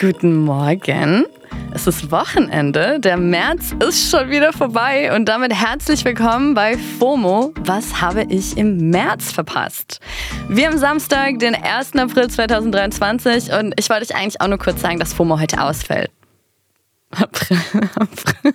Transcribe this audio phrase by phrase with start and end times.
[0.00, 1.26] Guten Morgen.
[1.74, 7.52] Es ist Wochenende, der März ist schon wieder vorbei und damit herzlich willkommen bei FOMO.
[7.66, 10.00] Was habe ich im März verpasst?
[10.48, 11.96] Wir haben Samstag, den 1.
[11.96, 16.10] April 2023 und ich wollte euch eigentlich auch nur kurz sagen, dass FOMO heute ausfällt.
[17.10, 17.60] April,
[17.96, 18.54] April.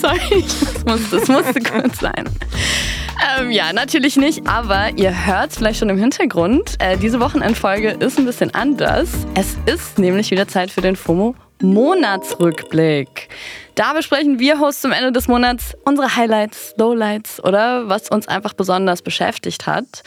[0.00, 2.24] Sorry, das musste, das musste kurz sein.
[3.38, 6.76] Ähm, ja, natürlich nicht, aber ihr hört vielleicht schon im Hintergrund.
[6.78, 9.08] Äh, diese Wochenendfolge ist ein bisschen anders.
[9.34, 13.28] Es ist nämlich wieder Zeit für den FOMO Monatsrückblick.
[13.74, 18.54] Da besprechen wir Hosts zum Ende des Monats unsere Highlights, Lowlights oder was uns einfach
[18.54, 20.02] besonders beschäftigt hat.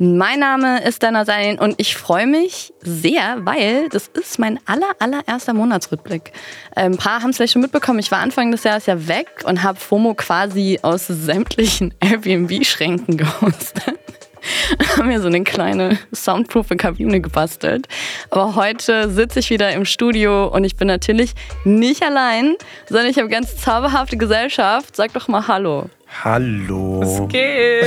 [0.00, 4.90] Mein Name ist Dana Sein und ich freue mich sehr, weil das ist mein aller,
[4.98, 6.32] allererster Monatsrückblick.
[6.74, 8.00] Ein paar haben es vielleicht schon mitbekommen.
[8.00, 13.98] Ich war Anfang des Jahres ja weg und habe FOMO quasi aus sämtlichen Airbnb-Schränken gehostet.
[14.96, 17.86] haben mir so eine kleine soundproofe Kabine gebastelt.
[18.30, 22.56] Aber heute sitze ich wieder im Studio und ich bin natürlich nicht allein,
[22.88, 24.96] sondern ich habe ganz zauberhafte Gesellschaft.
[24.96, 25.88] Sag doch mal Hallo.
[26.22, 27.00] Hallo.
[27.00, 27.86] Was geht?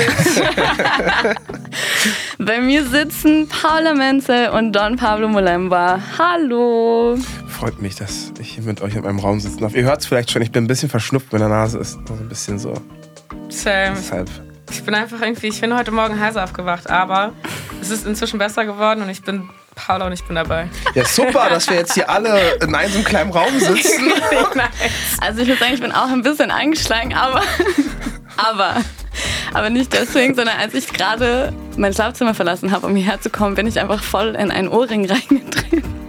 [2.37, 5.99] Bei mir sitzen Paula Menzel und Don Pablo Molemba.
[6.17, 7.17] Hallo.
[7.47, 9.75] Freut mich, dass ich hier mit euch in meinem Raum sitzen darf.
[9.75, 12.27] Ihr hört es vielleicht schon, ich bin ein bisschen verschnupft, meine Nase ist noch ein
[12.27, 12.73] bisschen so.
[13.49, 13.95] Same.
[13.95, 14.46] Deshalb.
[14.69, 17.33] Ich bin einfach irgendwie, ich bin heute Morgen heiß aufgewacht, aber
[17.81, 20.67] es ist inzwischen besser geworden und ich bin Paula und ich bin dabei.
[20.95, 24.11] Ja, super, dass wir jetzt hier alle in einem kleinen Raum sitzen.
[25.21, 27.41] Also ich würde sagen, ich bin auch ein bisschen angeschlagen, aber,
[28.37, 28.75] aber,
[29.53, 33.55] aber nicht deswegen, sondern als ich gerade mein Schlafzimmer verlassen habe, um hierher zu kommen,
[33.55, 36.06] bin ich einfach voll in einen Ohrring reingetreten.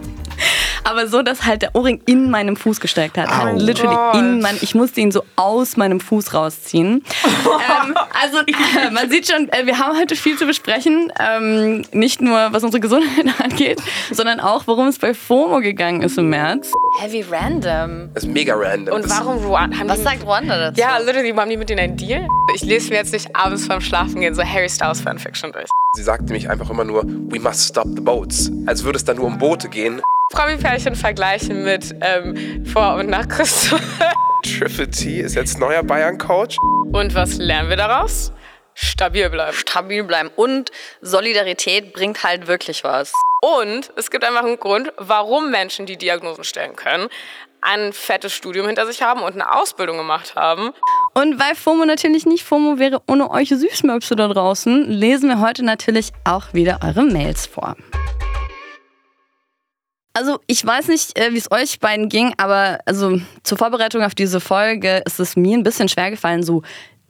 [0.88, 3.28] Aber so, dass halt der Ohrring in meinem Fuß gesteckt hat.
[3.28, 3.58] Halt Au.
[3.58, 4.14] literally Gott.
[4.14, 7.04] in mein, ich musste ihn so aus meinem Fuß rausziehen.
[7.24, 11.12] ähm, also äh, man sieht schon, äh, wir haben heute viel zu besprechen.
[11.20, 16.16] Ähm, nicht nur, was unsere Gesundheit angeht, sondern auch, worum es bei FOMO gegangen ist
[16.16, 16.72] im März.
[17.00, 18.10] Heavy Random.
[18.12, 18.96] Das ist mega random.
[18.96, 19.78] Und warum Ruanda?
[19.78, 20.80] Haben Was die, sagt Rwanda dazu?
[20.80, 22.26] Ja, literally, haben die mit denen einen Deal?
[22.56, 25.68] Ich lese mir jetzt nicht abends vorm Schlafen gehen so Harry Styles Fanfiction durch.
[25.94, 28.50] Sie sagte nämlich einfach immer nur, we must stop the boats.
[28.66, 30.02] Als würde es da nur um Boote gehen.
[30.32, 33.80] Promi-Pärchen vergleichen mit ähm, vor und nach Christus.
[34.42, 36.56] Triple T ist jetzt neuer Bayern-Coach.
[36.92, 38.32] Und was lernen wir daraus?
[38.80, 39.56] Stabil bleiben.
[39.56, 40.30] stabil bleiben.
[40.36, 43.12] Und Solidarität bringt halt wirklich was.
[43.42, 47.08] Und es gibt einfach einen Grund, warum Menschen, die Diagnosen stellen können,
[47.60, 50.70] ein fettes Studium hinter sich haben und eine Ausbildung gemacht haben.
[51.14, 55.64] Und weil FOMO natürlich nicht FOMO wäre ohne euch Süßmöpse da draußen, lesen wir heute
[55.64, 57.74] natürlich auch wieder eure Mails vor.
[60.12, 64.14] Also ich weiß nicht, äh, wie es euch beiden ging, aber also zur Vorbereitung auf
[64.14, 66.62] diese Folge ist es mir ein bisschen schwer gefallen, so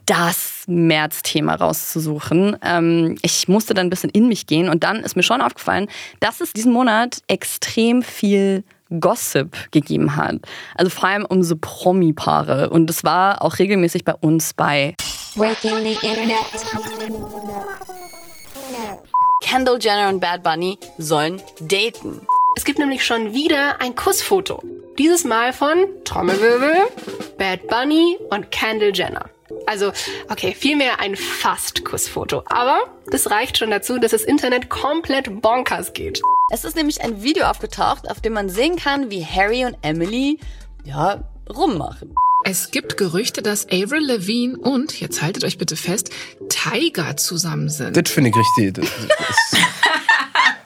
[0.08, 2.56] das März-Thema rauszusuchen.
[2.62, 5.88] Ähm, ich musste dann ein bisschen in mich gehen und dann ist mir schon aufgefallen,
[6.20, 8.64] dass es diesen Monat extrem viel
[9.00, 10.36] Gossip gegeben hat.
[10.74, 12.70] Also vor allem um so Promi-Paare.
[12.70, 14.94] Und das war auch regelmäßig bei uns bei
[15.36, 16.38] Breaking the internet.
[19.44, 22.26] Kendall Jenner und Bad Bunny sollen daten.
[22.56, 24.62] Es gibt nämlich schon wieder ein Kussfoto.
[24.98, 26.74] Dieses Mal von Trommelwirbel,
[27.36, 29.30] Bad Bunny und Kendall Jenner.
[29.66, 29.92] Also,
[30.28, 32.42] okay, vielmehr ein Fast-Kussfoto.
[32.46, 32.78] Aber
[33.10, 36.20] das reicht schon dazu, dass das Internet komplett bonkers geht.
[36.50, 40.38] Es ist nämlich ein Video aufgetaucht, auf dem man sehen kann, wie Harry und Emily,
[40.84, 42.14] ja, rummachen.
[42.44, 46.10] Es gibt Gerüchte, dass Avril Lavigne und, jetzt haltet euch bitte fest,
[46.48, 47.96] Tiger zusammen sind.
[47.96, 48.74] Das finde ich richtig.
[48.74, 49.66] Das ist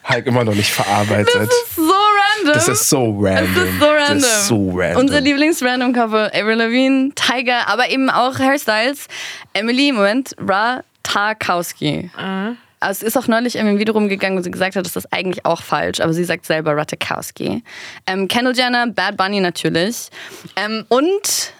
[0.03, 1.51] halt immer noch nicht verarbeitet.
[1.75, 1.92] So
[2.45, 2.53] random.
[2.53, 3.55] Das ist so random.
[3.55, 4.19] Das ist so random.
[4.19, 4.97] Das ist so random.
[5.01, 9.07] Unser Lieblings-Random-Couple, Avril Lavigne, Tiger, aber eben auch Hairstyles.
[9.53, 12.09] Emily, Moment, Ratakowski.
[12.79, 15.11] Also es ist auch neulich in einem Video rumgegangen, wo sie gesagt hat, dass das
[15.11, 17.63] eigentlich auch falsch, aber sie sagt selber Ratakowski.
[18.07, 20.09] Ähm, Kendall Jenner, Bad Bunny natürlich.
[20.57, 21.53] Ähm, und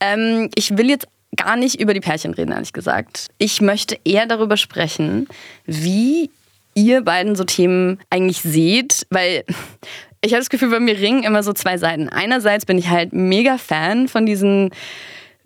[0.00, 3.28] ähm, ich will jetzt gar nicht über die Pärchen reden, ehrlich gesagt.
[3.38, 5.26] Ich möchte eher darüber sprechen,
[5.64, 6.30] wie
[6.74, 9.44] ihr beiden so Themen eigentlich seht, weil
[10.20, 12.08] ich habe das Gefühl, bei mir ringen immer so zwei Seiten.
[12.08, 14.70] Einerseits bin ich halt mega Fan von diesen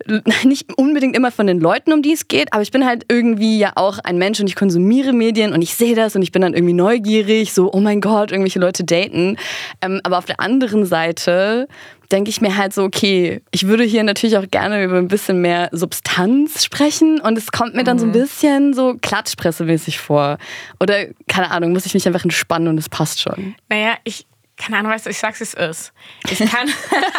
[0.43, 3.57] nicht unbedingt immer von den Leuten, um die es geht, aber ich bin halt irgendwie
[3.57, 6.41] ja auch ein Mensch und ich konsumiere Medien und ich sehe das und ich bin
[6.41, 9.37] dann irgendwie neugierig, so, oh mein Gott, irgendwelche Leute daten.
[9.81, 11.67] Ähm, aber auf der anderen Seite
[12.11, 15.41] denke ich mir halt so, okay, ich würde hier natürlich auch gerne über ein bisschen
[15.41, 20.37] mehr Substanz sprechen und es kommt mir dann so ein bisschen so klatschpressemäßig vor.
[20.79, 23.55] Oder, keine Ahnung, muss ich mich einfach entspannen und es passt schon.
[23.69, 24.25] Naja, ich
[24.63, 25.93] keine Ahnung, weißt du, ich sag's, wie es ist.
[26.29, 26.69] Ich kann,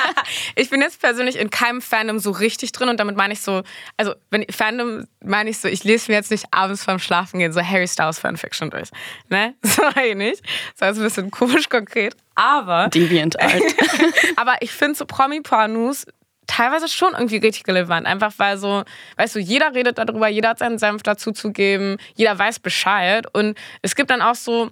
[0.57, 3.63] ich bin jetzt persönlich in keinem Fandom so richtig drin und damit meine ich so,
[3.99, 7.53] also wenn Fandom meine ich so, ich lese mir jetzt nicht abends beim Schlafen gehen
[7.53, 8.89] so Harry Styles Fanfiction durch,
[9.29, 9.55] ne?
[9.63, 10.43] So eigentlich nicht.
[10.79, 13.63] Das ist ein bisschen komisch konkret, aber Deviant alt.
[14.37, 16.07] aber ich finde so Promi-Pornos
[16.47, 18.07] teilweise schon irgendwie richtig relevant.
[18.07, 18.85] Einfach weil so,
[19.17, 23.27] weißt du, jeder redet darüber, jeder hat seinen Senf dazu zu geben, jeder weiß Bescheid.
[23.33, 24.71] Und es gibt dann auch so,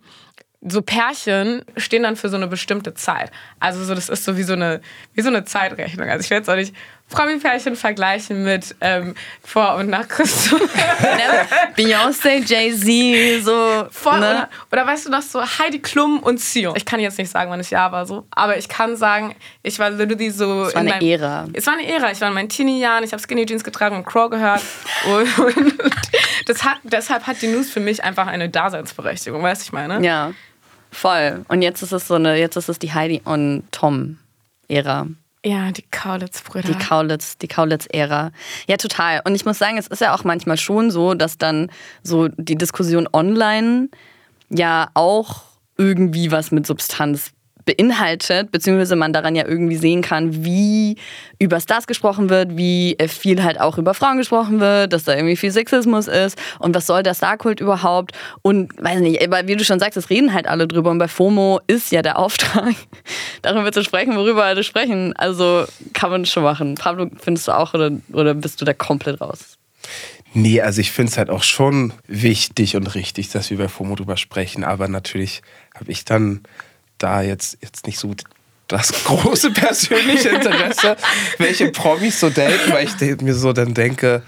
[0.67, 3.33] so Pärchen stehen dann für so eine bestimmte Zeit.
[3.59, 4.81] Also so, das ist so wie so eine,
[5.15, 6.09] wie so eine Zeitrechnung.
[6.09, 6.75] Also ich will jetzt auch nicht
[7.09, 10.61] Promi-Pärchen vergleichen mit ähm, vor und nach Christus.
[11.77, 13.87] Beyoncé, Jay-Z, so.
[13.91, 14.31] Voll, ne?
[14.31, 16.75] oder, oder weißt du noch so Heidi Klum und Sion.
[16.77, 19.79] Ich kann jetzt nicht sagen, wann das Jahr war so, aber ich kann sagen, ich
[19.79, 21.49] war literally so Es war in eine meinem, Ära.
[21.53, 22.13] Es war eine Ära.
[22.13, 24.63] Ich war in meinen Teenie-Jahren, ich habe Skinny Jeans getragen und Crow gehört.
[25.07, 25.75] und und
[26.47, 30.05] das hat, deshalb hat die News für mich einfach eine Daseinsberechtigung, weißt du, ich meine?
[30.05, 30.33] Ja,
[30.93, 31.45] voll.
[31.49, 35.07] Und jetzt ist es so eine, jetzt ist es die Heidi und Tom-Ära.
[35.45, 36.69] Ja, die Kaulitz-Brüder.
[36.69, 38.31] Die Kaulitz, die Kaulitz-Ära.
[38.69, 39.23] Ja, total.
[39.25, 41.71] Und ich muss sagen, es ist ja auch manchmal schon so, dass dann
[42.05, 43.89] so die Diskussion online
[44.51, 45.43] ja auch
[45.77, 47.33] irgendwie was mit Substanz
[47.65, 50.97] beinhaltet, beziehungsweise man daran ja irgendwie sehen kann, wie
[51.39, 55.37] über Stars gesprochen wird, wie viel halt auch über Frauen gesprochen wird, dass da irgendwie
[55.37, 58.13] viel Sexismus ist und was soll der Starkult überhaupt
[58.43, 61.09] und weiß nicht, aber wie du schon sagst, es reden halt alle drüber und bei
[61.09, 62.75] FOMO ist ja der Auftrag,
[63.43, 66.75] darüber zu sprechen, worüber alle sprechen, also kann man schon machen.
[66.75, 69.59] Pablo, findest du auch oder, oder bist du da komplett raus?
[70.35, 73.97] Nee, also ich finde es halt auch schon wichtig und richtig, dass wir bei FOMO
[73.97, 74.65] drüber sprechen.
[74.65, 75.43] Aber natürlich
[75.75, 76.41] habe ich dann
[77.03, 78.15] da jetzt, jetzt nicht so
[78.69, 80.97] das große persönliche Interesse,
[81.39, 84.23] welche Promis so daten, weil ich mir so dann denke,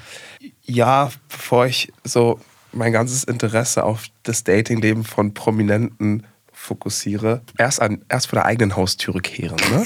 [0.65, 2.41] ja, bevor ich so
[2.73, 8.75] mein ganzes Interesse auf das Datingleben von Prominenten fokussiere, erst, an, erst vor der eigenen
[8.75, 9.56] Haustüre kehren.
[9.70, 9.85] Ne?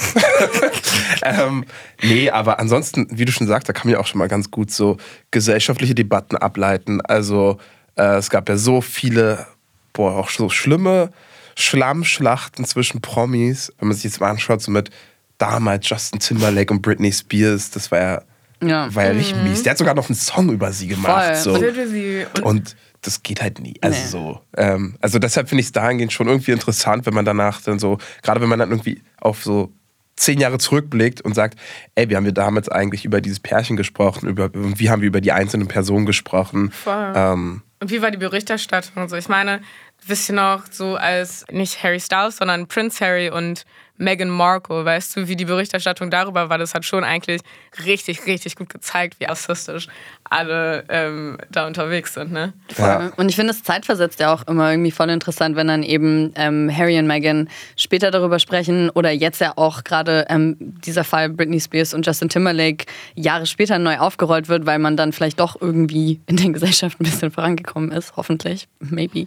[1.25, 1.65] ähm,
[2.03, 4.51] nee, aber ansonsten, wie du schon sagst, da kann man ja auch schon mal ganz
[4.51, 4.97] gut so
[5.31, 7.01] gesellschaftliche Debatten ableiten.
[7.01, 7.59] Also
[7.97, 9.47] äh, es gab ja so viele,
[9.93, 11.11] boah, auch so schlimme
[11.59, 13.73] Schlammschlachten zwischen Promis.
[13.79, 14.91] Wenn man sich jetzt mal anschaut, so mit
[15.39, 18.23] damals Justin Timberlake und Britney Spears, das war ja,
[18.63, 18.95] Ja.
[18.95, 19.63] war ja richtig mies.
[19.63, 21.37] Der hat sogar noch einen Song über sie gemacht.
[21.37, 21.61] Voll.
[21.61, 22.43] So.
[22.43, 23.75] Und Und das geht halt nie.
[23.81, 24.07] Also Nee.
[24.09, 24.41] so.
[24.57, 27.99] Ähm, also deshalb finde ich es dahingehend schon irgendwie interessant, wenn man danach dann so,
[28.23, 29.73] gerade wenn man dann irgendwie auf so
[30.17, 31.57] zehn Jahre zurückblickt und sagt,
[31.95, 35.21] ey, wie haben wir damals eigentlich über dieses Pärchen gesprochen, über wie haben wir über
[35.21, 36.73] die einzelnen Personen gesprochen.
[36.89, 39.17] Ähm, Und wie war die Berichterstattung und so?
[39.17, 39.61] Ich meine,
[40.09, 43.65] wisst ihr noch, so als nicht Harry Styles, sondern Prince Harry und
[43.99, 46.59] Meghan Markle, weißt du, wie die Berichterstattung darüber war?
[46.59, 47.43] Das hat schon eigentlich
[47.85, 49.89] richtig, richtig gut gezeigt, wie rassistisch
[50.31, 52.53] alle ähm, da unterwegs sind, ne?
[52.77, 53.13] ja.
[53.17, 56.71] Und ich finde es zeitversetzt ja auch immer irgendwie voll interessant, wenn dann eben ähm,
[56.75, 61.61] Harry und Meghan später darüber sprechen oder jetzt ja auch gerade ähm, dieser Fall Britney
[61.61, 62.85] Spears und Justin Timberlake
[63.15, 67.05] Jahre später neu aufgerollt wird, weil man dann vielleicht doch irgendwie in der Gesellschaft ein
[67.05, 69.27] bisschen vorangekommen ist, hoffentlich, maybe.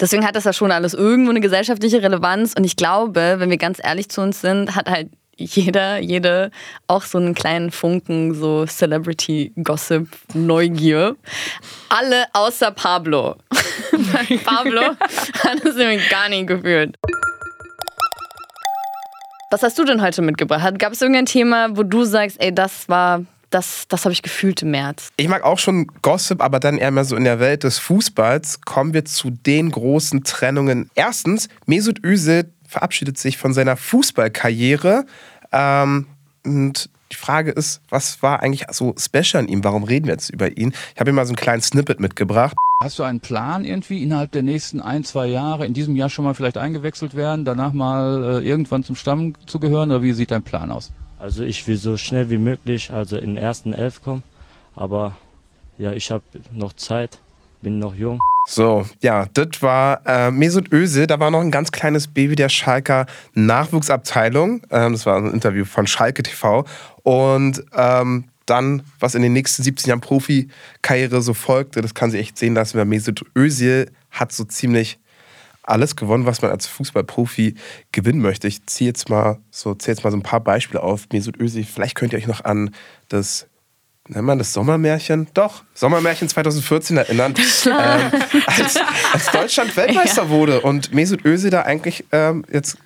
[0.00, 3.58] Deswegen hat das ja schon alles irgendwo eine gesellschaftliche Relevanz und ich glaube, wenn wir
[3.58, 6.50] ganz ehrlich zu uns sind, hat halt jeder, jede
[6.86, 11.16] auch so einen kleinen Funken, so Celebrity-Gossip, Neugier.
[11.88, 13.36] Alle außer Pablo.
[14.44, 14.82] Pablo
[15.44, 16.96] hat es nämlich gar nicht gefühlt.
[19.50, 20.78] Was hast du denn heute mitgebracht?
[20.78, 24.62] Gab es irgendein Thema, wo du sagst, ey, das war, das, das habe ich gefühlt
[24.62, 25.10] im März?
[25.16, 28.62] Ich mag auch schon Gossip, aber dann eher mehr so in der Welt des Fußballs
[28.62, 30.90] kommen wir zu den großen Trennungen.
[30.94, 35.06] Erstens, Mesut Özil verabschiedet sich von seiner Fußballkarriere.
[35.52, 36.06] Ähm,
[36.44, 39.62] und die Frage ist, was war eigentlich so special an ihm?
[39.62, 40.72] Warum reden wir jetzt über ihn?
[40.94, 42.56] Ich habe hier mal so einen kleinen Snippet mitgebracht.
[42.82, 46.24] Hast du einen Plan irgendwie innerhalb der nächsten ein, zwei Jahre, in diesem Jahr schon
[46.24, 50.32] mal vielleicht eingewechselt werden, danach mal äh, irgendwann zum Stamm zu gehören oder wie sieht
[50.32, 50.90] dein Plan aus?
[51.18, 54.24] Also ich will so schnell wie möglich, also in den ersten Elf kommen.
[54.74, 55.16] Aber
[55.78, 57.20] ja, ich habe noch Zeit,
[57.62, 58.20] bin noch jung.
[58.48, 61.06] So, ja, das war äh, Mesut Özil.
[61.06, 64.62] Da war noch ein ganz kleines Baby der Schalker Nachwuchsabteilung.
[64.70, 66.64] Ähm, das war ein Interview von Schalke TV.
[67.04, 72.20] Und ähm, dann, was in den nächsten 17 Jahren Profikarriere so folgte, das kann sich
[72.20, 74.98] echt sehen lassen, weil Mesut Özil hat so ziemlich
[75.62, 77.54] alles gewonnen, was man als Fußballprofi
[77.92, 78.48] gewinnen möchte.
[78.48, 81.06] Ich ziehe jetzt mal so, zähle jetzt mal so ein paar Beispiele auf.
[81.12, 82.74] Mesut Özil, vielleicht könnt ihr euch noch an
[83.08, 83.46] das
[84.08, 85.28] nennt man das Sommermärchen?
[85.34, 87.34] Doch, Sommermärchen 2014 erinnern,
[87.66, 88.78] ähm, als,
[89.12, 92.78] als Deutschland Weltmeister wurde und Mesut Özil da eigentlich ähm, jetzt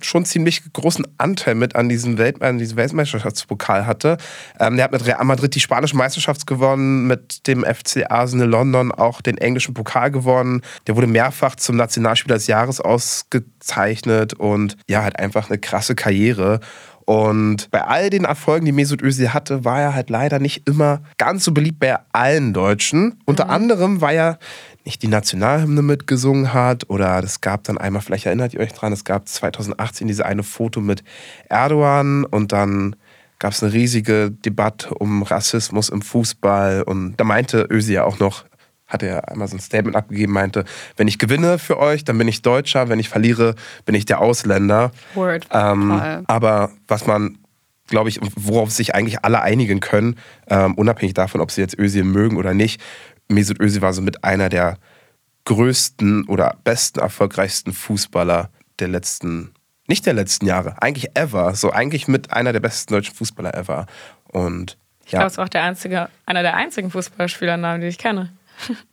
[0.00, 4.18] schon ziemlich großen Anteil mit an diesem, Welt, an diesem Weltmeisterschaftspokal hatte.
[4.58, 8.92] Ähm, der hat mit Real Madrid die spanische Meisterschaft gewonnen, mit dem FC Arsenal London
[8.92, 10.62] auch den englischen Pokal gewonnen.
[10.86, 16.60] Der wurde mehrfach zum Nationalspieler des Jahres ausgezeichnet und ja, hat einfach eine krasse Karriere.
[17.10, 21.02] Und bei all den Erfolgen, die Mesut Özil hatte, war er halt leider nicht immer
[21.18, 23.18] ganz so beliebt bei allen Deutschen.
[23.24, 24.38] Unter anderem, weil er
[24.84, 28.92] nicht die Nationalhymne mitgesungen hat oder es gab dann einmal, vielleicht erinnert ihr euch dran,
[28.92, 31.02] es gab 2018 diese eine Foto mit
[31.48, 32.94] Erdogan und dann
[33.40, 38.20] gab es eine riesige Debatte um Rassismus im Fußball und da meinte Özil ja auch
[38.20, 38.44] noch,
[38.90, 40.64] hat er einmal so ein Statement abgegeben, meinte,
[40.96, 43.54] wenn ich gewinne für euch, dann bin ich Deutscher, wenn ich verliere,
[43.86, 44.90] bin ich der Ausländer.
[45.14, 45.46] Word.
[45.52, 47.38] Ähm, aber was man,
[47.86, 50.16] glaube ich, worauf sich eigentlich alle einigen können,
[50.48, 52.80] ähm, unabhängig davon, ob sie jetzt Özil mögen oder nicht,
[53.28, 54.76] Mesut Özil war so mit einer der
[55.44, 59.52] größten oder besten, erfolgreichsten Fußballer der letzten,
[59.86, 63.86] nicht der letzten Jahre, eigentlich ever, so eigentlich mit einer der besten deutschen Fußballer ever.
[64.28, 68.32] Und Ich glaube, es war auch der einzige, einer der einzigen Fußballspielernamen, die ich kenne.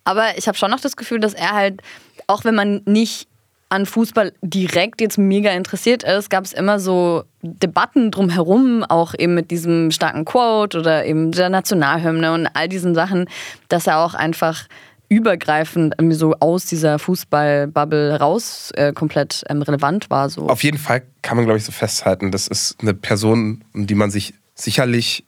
[0.04, 1.82] Aber ich habe schon noch das Gefühl, dass er halt,
[2.26, 3.28] auch wenn man nicht
[3.70, 9.34] an Fußball direkt jetzt mega interessiert ist, gab es immer so Debatten drumherum, auch eben
[9.34, 13.28] mit diesem starken Quote oder eben der Nationalhymne und all diesen Sachen,
[13.68, 14.66] dass er auch einfach
[15.10, 20.28] übergreifend so aus dieser Fußballbubble raus äh, komplett ähm, relevant war.
[20.28, 20.48] So.
[20.48, 23.94] auf jeden Fall kann man, glaube ich, so festhalten, das ist eine Person, um die
[23.94, 25.24] man sich sicherlich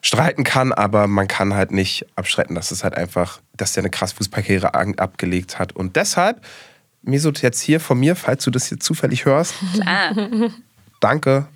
[0.00, 3.90] streiten kann, aber man kann halt nicht abstreiten, dass es halt einfach, dass der eine
[3.90, 5.72] krasse Fußballkarriere abgelegt hat.
[5.74, 6.44] Und deshalb,
[7.02, 10.14] Mesut, jetzt hier von mir, falls du das hier zufällig hörst, Klar.
[11.00, 11.46] danke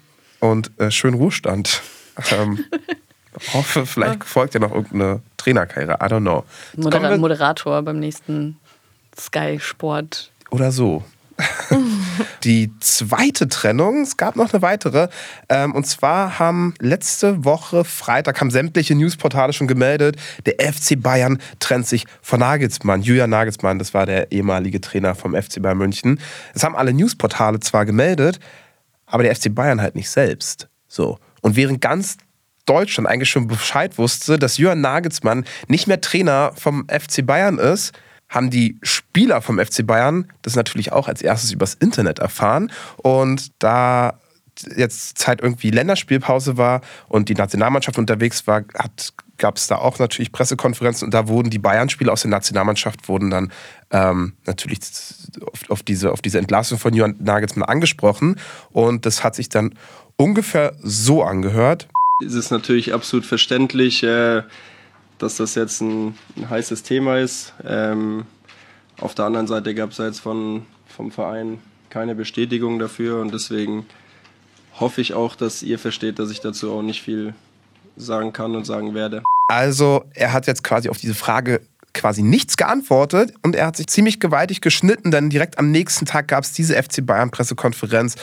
[0.41, 1.83] und äh, schönen Ruhestand.
[2.33, 2.65] Ähm,
[3.53, 5.95] hoffe, vielleicht folgt ja noch irgendeine Trainerkarriere.
[5.95, 6.45] I don't know.
[6.73, 8.59] Jetzt kommen Modera wir- Moderator beim nächsten
[9.19, 10.31] Sky Sport.
[10.51, 11.05] oder so.
[12.45, 15.09] Die zweite Trennung, es gab noch eine weitere.
[15.49, 21.39] Ähm, und zwar haben letzte Woche Freitag haben sämtliche Newsportale schon gemeldet, der FC Bayern
[21.61, 23.03] trennt sich von Nagelsmann.
[23.03, 26.21] Julian Nagelsmann, das war der ehemalige Trainer vom FC Bayern München.
[26.55, 28.39] Das haben alle Newsportale zwar gemeldet,
[29.07, 30.69] aber der FC Bayern halt nicht selbst.
[30.89, 31.19] So.
[31.43, 32.17] Und während ganz
[32.67, 37.93] Deutschland eigentlich schon Bescheid wusste, dass Jürgen Nagelsmann nicht mehr Trainer vom FC Bayern ist,
[38.37, 42.71] haben die Spieler vom FC Bayern das natürlich auch als erstes übers Internet erfahren.
[42.99, 44.21] Und da
[44.77, 48.63] jetzt Zeit irgendwie Länderspielpause war und die Nationalmannschaft unterwegs war,
[49.39, 53.31] gab es da auch natürlich Pressekonferenzen und da wurden die Bayern-Spieler aus der Nationalmannschaft wurden
[53.31, 53.53] dann
[53.91, 54.81] ähm, natürlich
[55.53, 58.37] auf, auf, diese, auf diese Entlassung von Jürgen Nagelsmann angesprochen
[58.71, 59.75] und das hat sich dann
[60.17, 61.89] ungefähr so angehört.
[62.25, 64.43] Es ist natürlich absolut verständlich, äh,
[65.19, 67.55] dass das jetzt ein, ein heißes Thema ist.
[67.65, 68.27] Ähm,
[68.99, 71.59] auf der anderen Seite gab es jetzt von, vom Verein
[71.91, 73.87] keine Bestätigung dafür und deswegen
[74.79, 77.35] hoffe ich auch, dass ihr versteht, dass ich dazu auch nicht viel
[77.97, 79.23] sagen kann und sagen werde.
[79.49, 81.61] Also er hat jetzt quasi auf diese Frage
[81.95, 86.29] quasi nichts geantwortet und er hat sich ziemlich gewaltig geschnitten, denn direkt am nächsten Tag
[86.29, 88.17] gab es diese FC Bayern Pressekonferenz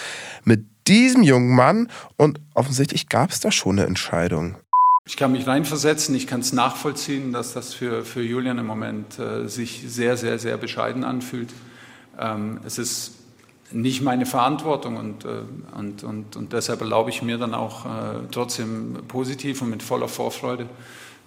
[0.44, 4.58] mit diesem jungen Mann und offensichtlich gab es da schon eine Entscheidung.
[5.06, 9.20] Ich kann mich reinversetzen, ich kann es nachvollziehen, dass das für, für Julian im Moment
[9.20, 11.54] äh, sich sehr, sehr, sehr bescheiden anfühlt.
[12.18, 13.16] Ähm, es ist
[13.72, 15.42] nicht meine Verantwortung und, äh,
[15.78, 17.90] und, und, und deshalb erlaube ich mir dann auch äh,
[18.32, 20.70] trotzdem positiv und mit voller Vorfreude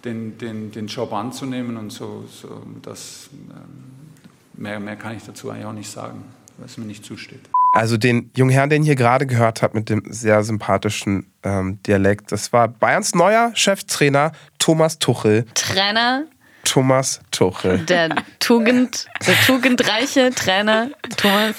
[0.03, 5.51] den, den, den Job anzunehmen und so, so das, ähm, mehr, mehr kann ich dazu
[5.51, 6.23] eigentlich auch nicht sagen,
[6.65, 7.47] es mir nicht zusteht.
[7.77, 12.31] Also den jungen Herrn, den ihr gerade gehört habt mit dem sehr sympathischen ähm, Dialekt,
[12.31, 15.45] das war Bayerns neuer Cheftrainer Thomas Tuchel.
[15.53, 16.25] Trainer,
[16.63, 17.77] Thomas Tuchel.
[17.85, 21.53] der Tugend, der tugendreiche Trainer Thomas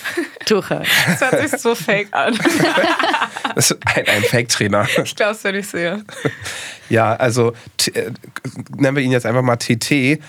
[0.49, 0.83] Tuchel.
[1.07, 2.39] Das hört sich so fake an.
[3.55, 4.87] Das ist ein, ein Fake-Trainer.
[5.03, 6.05] Ich glaube es, wenn ich sehe.
[6.91, 8.13] Ja, also t- äh,
[8.77, 9.91] nennen wir ihn jetzt einfach mal TT.
[9.91, 10.21] Ähm,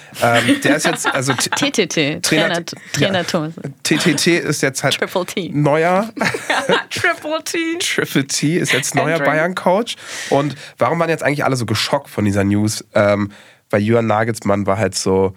[0.64, 3.28] der ist jetzt, also TTT, Trainer- Trainer.
[3.28, 3.54] Thomas.
[3.84, 5.50] TTT ist jetzt halt Triple T.
[5.54, 6.10] neuer
[6.90, 7.78] Triple T.
[7.80, 9.20] Triple T ist jetzt neuer.
[9.20, 9.96] Bayern-Coach.
[10.32, 12.84] Und warum waren jetzt eigentlich alle so geschockt von dieser News?
[12.96, 13.32] Ähm,
[13.70, 15.36] weil Jürgen Nagelsmann war halt so,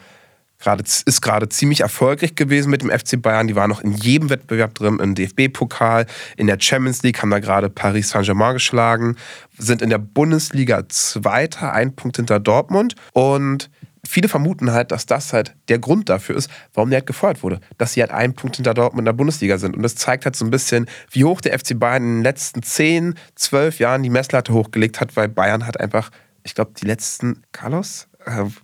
[0.62, 3.48] gerade, ist gerade ziemlich erfolgreich gewesen mit dem FC Bayern.
[3.48, 7.40] Die waren noch in jedem Wettbewerb drin, im DFB-Pokal, in der Champions League, haben da
[7.40, 9.16] gerade Paris Saint-Germain geschlagen,
[9.58, 12.94] sind in der Bundesliga Zweiter, ein Punkt hinter Dortmund.
[13.12, 13.70] Und
[14.06, 17.60] viele vermuten halt, dass das halt der Grund dafür ist, warum der halt gefeuert wurde.
[17.78, 19.76] Dass sie halt einen Punkt hinter Dortmund in der Bundesliga sind.
[19.76, 22.62] Und das zeigt halt so ein bisschen, wie hoch der FC Bayern in den letzten
[22.62, 26.10] 10, 12 Jahren die Messlatte hochgelegt hat, weil Bayern hat einfach,
[26.42, 28.08] ich glaube, die letzten, Carlos,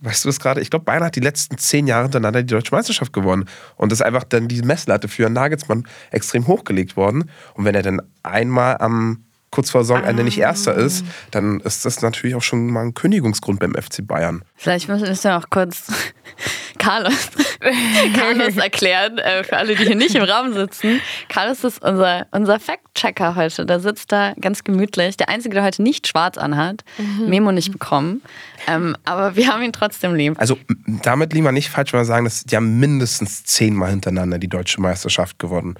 [0.01, 0.61] weißt du das gerade?
[0.61, 3.45] Ich glaube, Bayern hat die letzten zehn Jahre hintereinander die deutsche Meisterschaft gewonnen.
[3.75, 7.29] Und das ist einfach dann die Messlatte für Nagelsmann extrem hochgelegt worden.
[7.53, 12.01] Und wenn er dann einmal am kurz vor Saisonende nicht Erster ist, dann ist das
[12.01, 14.43] natürlich auch schon mal ein Kündigungsgrund beim FC Bayern.
[14.55, 15.87] Vielleicht müssen wir auch kurz
[16.77, 17.29] Carlos,
[18.15, 21.01] Carlos erklären, äh, für alle, die hier nicht im Raum sitzen.
[21.27, 23.65] Carlos ist unser, unser Fact-Checker heute.
[23.65, 25.17] Der sitzt da ganz gemütlich.
[25.17, 26.83] Der Einzige, der heute nicht schwarz anhat.
[27.27, 28.21] Memo nicht bekommen.
[28.69, 30.35] Ähm, aber wir haben ihn trotzdem lieb.
[30.37, 30.57] Also
[31.01, 34.47] damit liegen wir nicht falsch, wenn wir sagen, dass die haben mindestens zehnmal hintereinander die
[34.47, 35.75] deutsche Meisterschaft gewonnen.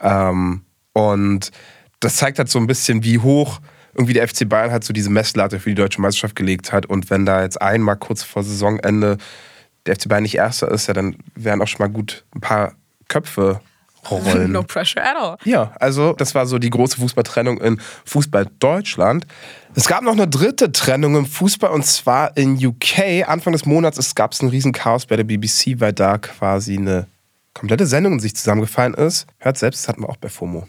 [0.00, 1.50] Ähm, und
[2.00, 3.60] das zeigt halt so ein bisschen, wie hoch
[3.94, 6.84] irgendwie der FC Bayern halt so diese Messlatte für die deutsche Meisterschaft gelegt hat.
[6.84, 9.16] Und wenn da jetzt einmal kurz vor Saisonende
[9.86, 12.74] der FC Bayern nicht Erster ist, ja, dann wären auch schon mal gut ein paar
[13.08, 13.60] Köpfe
[14.10, 14.52] rollen.
[14.52, 15.36] No pressure at all.
[15.44, 19.26] Ja, also das war so die große Fußballtrennung in Fußball Deutschland.
[19.74, 23.28] Es gab noch eine dritte Trennung im Fußball und zwar in UK.
[23.28, 27.06] Anfang des Monats gab es ein riesen Chaos bei der BBC, weil da quasi eine
[27.54, 29.26] komplette Sendung in sich zusammengefallen ist.
[29.38, 30.66] Hört selbst, das hatten wir auch bei FOMO.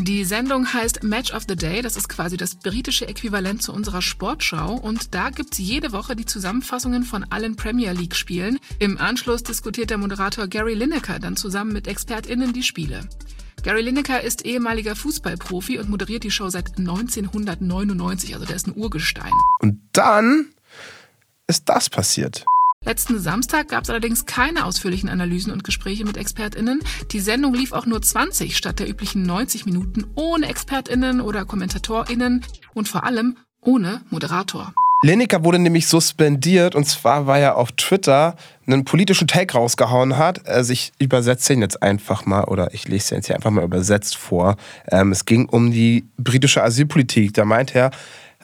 [0.00, 1.82] Die Sendung heißt Match of the Day.
[1.82, 4.74] Das ist quasi das britische Äquivalent zu unserer Sportschau.
[4.74, 8.60] Und da gibt's jede Woche die Zusammenfassungen von allen Premier League-Spielen.
[8.78, 13.08] Im Anschluss diskutiert der Moderator Gary Lineker dann zusammen mit ExpertInnen die Spiele.
[13.64, 18.34] Gary Lineker ist ehemaliger Fußballprofi und moderiert die Show seit 1999.
[18.34, 19.32] Also der ist ein Urgestein.
[19.58, 20.46] Und dann
[21.48, 22.44] ist das passiert.
[22.88, 26.80] Letzten Samstag gab es allerdings keine ausführlichen Analysen und Gespräche mit ExpertInnen.
[27.12, 32.46] Die Sendung lief auch nur 20 statt der üblichen 90 Minuten ohne ExpertInnen oder KommentatorInnen
[32.72, 34.72] und vor allem ohne Moderator.
[35.04, 40.48] Lineker wurde nämlich suspendiert und zwar, weil er auf Twitter einen politischen Take rausgehauen hat.
[40.48, 43.64] Also ich übersetze ihn jetzt einfach mal oder ich lese ihn jetzt hier einfach mal
[43.64, 44.56] übersetzt vor.
[44.90, 47.34] Ähm, es ging um die britische Asylpolitik.
[47.34, 47.90] Da meint er,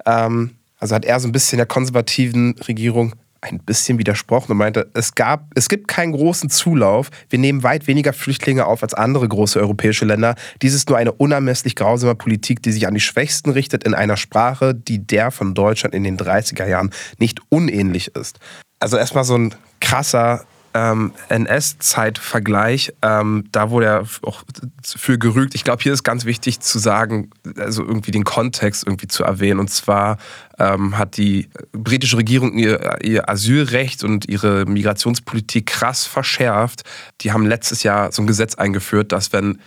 [0.04, 3.14] ähm, also hat er so ein bisschen der konservativen Regierung
[3.52, 7.10] ein bisschen widersprochen und meinte, es, gab, es gibt keinen großen Zulauf.
[7.28, 10.34] Wir nehmen weit weniger Flüchtlinge auf als andere große europäische Länder.
[10.62, 14.16] Dies ist nur eine unermesslich grausame Politik, die sich an die Schwächsten richtet in einer
[14.16, 18.38] Sprache, die der von Deutschland in den 30er Jahren nicht unähnlich ist.
[18.80, 20.44] Also erstmal so ein krasser
[20.74, 22.92] ähm, NS-Zeit-Vergleich.
[23.00, 24.42] Ähm, da wurde er auch
[24.84, 25.54] für gerügt.
[25.54, 29.60] Ich glaube, hier ist ganz wichtig zu sagen, also irgendwie den Kontext irgendwie zu erwähnen.
[29.60, 30.18] Und zwar
[30.58, 36.82] ähm, hat die britische Regierung ihr, ihr Asylrecht und ihre Migrationspolitik krass verschärft.
[37.20, 39.60] Die haben letztes Jahr so ein Gesetz eingeführt, dass wenn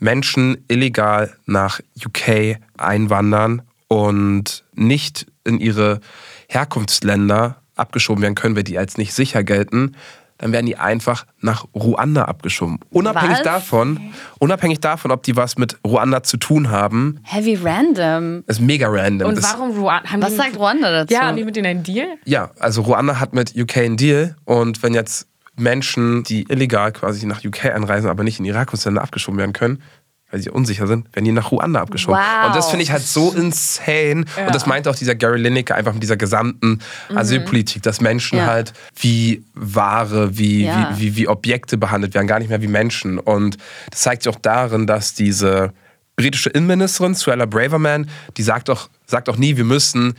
[0.00, 6.00] Menschen illegal nach UK einwandern und nicht in ihre
[6.48, 9.96] Herkunftsländer abgeschoben werden können, weil die als nicht sicher gelten,
[10.38, 12.80] dann werden die einfach nach Ruanda abgeschoben.
[12.90, 13.42] Unabhängig Was?
[13.42, 18.44] davon, unabhängig davon, ob die was mit Ruanda zu tun haben, Heavy random.
[18.46, 19.28] ist mega random.
[19.28, 20.08] Und ist, warum Ruanda?
[20.18, 21.14] Was die, sagt Ruanda dazu?
[21.14, 22.08] Ja, haben die mit denen einen Deal?
[22.24, 27.26] Ja, also Ruanda hat mit UK einen Deal und wenn jetzt Menschen, die illegal quasi
[27.26, 29.82] nach UK einreisen, aber nicht in ihre Herkunftsländer abgeschoben werden können,
[30.30, 32.18] weil sie unsicher sind, werden die nach Ruanda abgeschoben.
[32.18, 32.46] Wow.
[32.48, 34.24] Und das finde ich halt so insane.
[34.46, 36.80] Und das meinte auch dieser Gary Lineker einfach mit dieser gesamten
[37.14, 38.46] Asylpolitik, dass Menschen Ja.
[38.46, 40.90] halt wie Ware, wie, Ja.
[40.96, 43.18] wie, wie, wie Objekte behandelt werden, gar nicht mehr wie Menschen.
[43.18, 43.58] Und
[43.90, 45.72] das zeigt sich auch darin, dass diese
[46.16, 50.14] britische Innenministerin, Suella Braverman, die sagt auch, sagt auch nie, wir müssen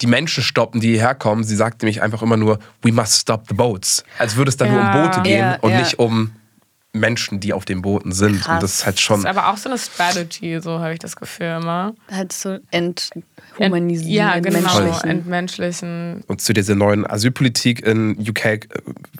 [0.00, 1.44] die Menschen stoppen, die hierher kommen.
[1.44, 4.02] Sie sagt nämlich einfach immer nur, we must stop the boats.
[4.18, 5.06] Als würde es dann nur um Ja.
[5.06, 5.78] Boote gehen Ja, und ja.
[5.78, 6.32] nicht um
[6.94, 8.40] Menschen, die auf den Booten sind.
[8.40, 8.54] Krass.
[8.54, 9.18] Und das ist halt Das schon.
[9.20, 11.94] ist aber auch so eine Strategy, so habe ich das Gefühl immer.
[12.10, 14.12] Halt so enthumanisieren.
[14.14, 14.58] Ja, genau.
[14.58, 15.10] entmenschlichen.
[15.10, 16.24] Entmenschlichen.
[16.28, 18.58] Und zu dieser neuen Asylpolitik in UK äh,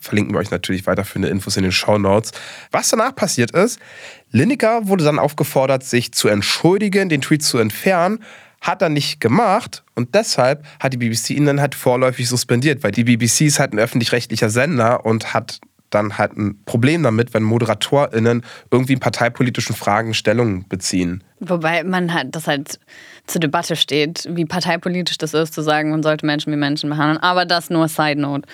[0.01, 2.33] verlinken wir euch natürlich weiterführende Infos in den Show Notes.
[2.71, 3.79] Was danach passiert ist,
[4.31, 8.21] Lineker wurde dann aufgefordert, sich zu entschuldigen, den Tweet zu entfernen.
[8.61, 12.93] Hat er nicht gemacht und deshalb hat die BBC ihn dann halt vorläufig suspendiert, weil
[12.93, 15.61] die BBC ist halt ein öffentlich-rechtlicher Sender und hat
[15.95, 21.23] dann halt ein Problem damit, wenn ModeratorInnen irgendwie in parteipolitischen Fragen Stellung beziehen.
[21.41, 22.79] Wobei man halt, das halt
[23.27, 27.19] zur Debatte steht, wie parteipolitisch das ist, zu sagen, man sollte Menschen wie Menschen behandeln.
[27.19, 28.49] Aber das nur Side Note.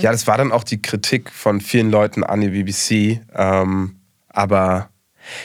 [0.00, 3.20] Ja, das war dann auch die Kritik von vielen Leuten an die BBC.
[3.34, 3.96] Ähm,
[4.28, 4.90] aber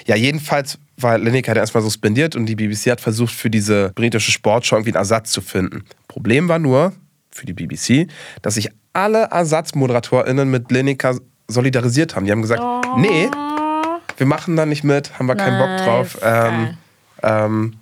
[0.06, 4.32] ja, jedenfalls war Lineker dann erstmal suspendiert und die BBC hat versucht, für diese britische
[4.32, 5.84] Sportschau irgendwie einen Ersatz zu finden.
[6.08, 6.94] Problem war nur
[7.32, 8.08] für die BBC,
[8.42, 11.18] dass sich alle ErsatzmoderatorInnen mit Lineker
[11.50, 12.26] solidarisiert haben.
[12.26, 12.64] Die haben gesagt,
[12.98, 13.30] nee,
[14.18, 16.18] wir machen da nicht mit, haben wir keinen Bock drauf.
[16.24, 16.78] Ähm,
[17.22, 17.74] ähm,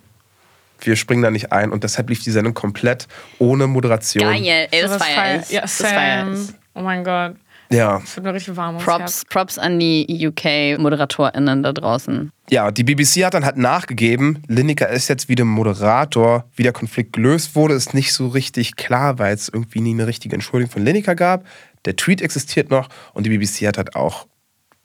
[0.80, 4.24] wir springen da nicht ein und deshalb lief die Sendung komplett ohne Moderation.
[4.24, 5.50] Geil, ey, das Sowas feier ich.
[5.50, 6.26] Ja, das feier.
[6.74, 7.34] Oh mein Gott.
[7.70, 7.98] Ja.
[7.98, 9.24] Das wird mir richtig warm Props.
[9.26, 12.32] Props an die UK-ModeratorInnen da draußen.
[12.48, 16.44] Ja, die BBC hat dann halt nachgegeben, Lineker ist jetzt wieder Moderator.
[16.56, 20.06] Wie der Konflikt gelöst wurde, ist nicht so richtig klar, weil es irgendwie nie eine
[20.06, 21.44] richtige Entschuldigung von Lineker gab.
[21.84, 24.26] Der Tweet existiert noch und die BBC hat halt auch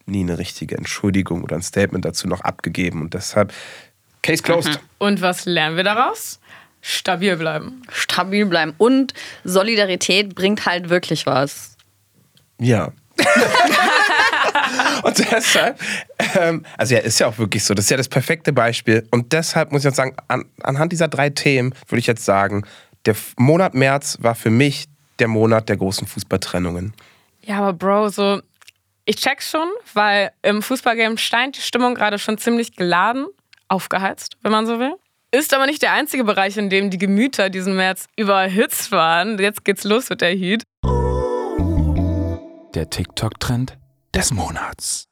[0.06, 3.01] nie eine richtige Entschuldigung oder ein Statement dazu noch abgegeben.
[3.01, 3.53] Und deshalb,
[4.21, 4.79] Case closed.
[4.99, 6.39] Und was lernen wir daraus?
[6.82, 7.82] Stabil bleiben.
[7.91, 8.73] Stabil bleiben.
[8.77, 11.77] Und Solidarität bringt halt wirklich was.
[12.60, 12.91] Ja.
[15.03, 15.79] und deshalb,
[16.36, 19.08] ähm, also ja, ist ja auch wirklich so, das ist ja das perfekte Beispiel.
[19.12, 22.65] Und deshalb muss ich jetzt sagen, an, anhand dieser drei Themen würde ich jetzt sagen,
[23.06, 24.88] der Monat März war für mich
[25.19, 26.93] der Monat der großen Fußballtrennungen.
[27.41, 28.41] Ja, aber Bro, so,
[29.06, 33.28] ich check's schon, weil im Fußballgame steint die Stimmung gerade schon ziemlich geladen,
[33.67, 34.93] aufgeheizt, wenn man so will.
[35.32, 39.39] Ist aber nicht der einzige Bereich, in dem die Gemüter diesen März überhitzt waren.
[39.39, 40.63] Jetzt geht's los mit der Heat.
[42.76, 43.78] Der TikTok-Trend
[44.13, 45.06] des Monats.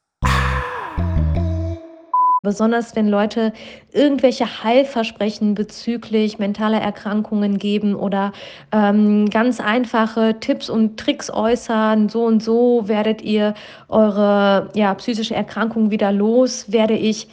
[2.44, 3.52] Besonders wenn Leute
[3.92, 8.32] irgendwelche Heilversprechen bezüglich mentaler Erkrankungen geben oder
[8.72, 13.54] ähm, ganz einfache Tipps und Tricks äußern, so und so werdet ihr
[13.88, 17.28] eure ja, psychische Erkrankung wieder los, werde ich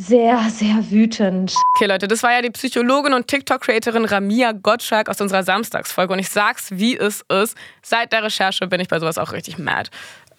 [0.00, 1.52] sehr, sehr wütend.
[1.76, 6.14] Okay, Leute, das war ja die Psychologin und TikTok-Creatorin Ramia Gottschalk aus unserer Samstagsfolge.
[6.14, 7.54] Und ich sag's, wie es ist.
[7.82, 9.90] Seit der Recherche bin ich bei sowas auch richtig mad.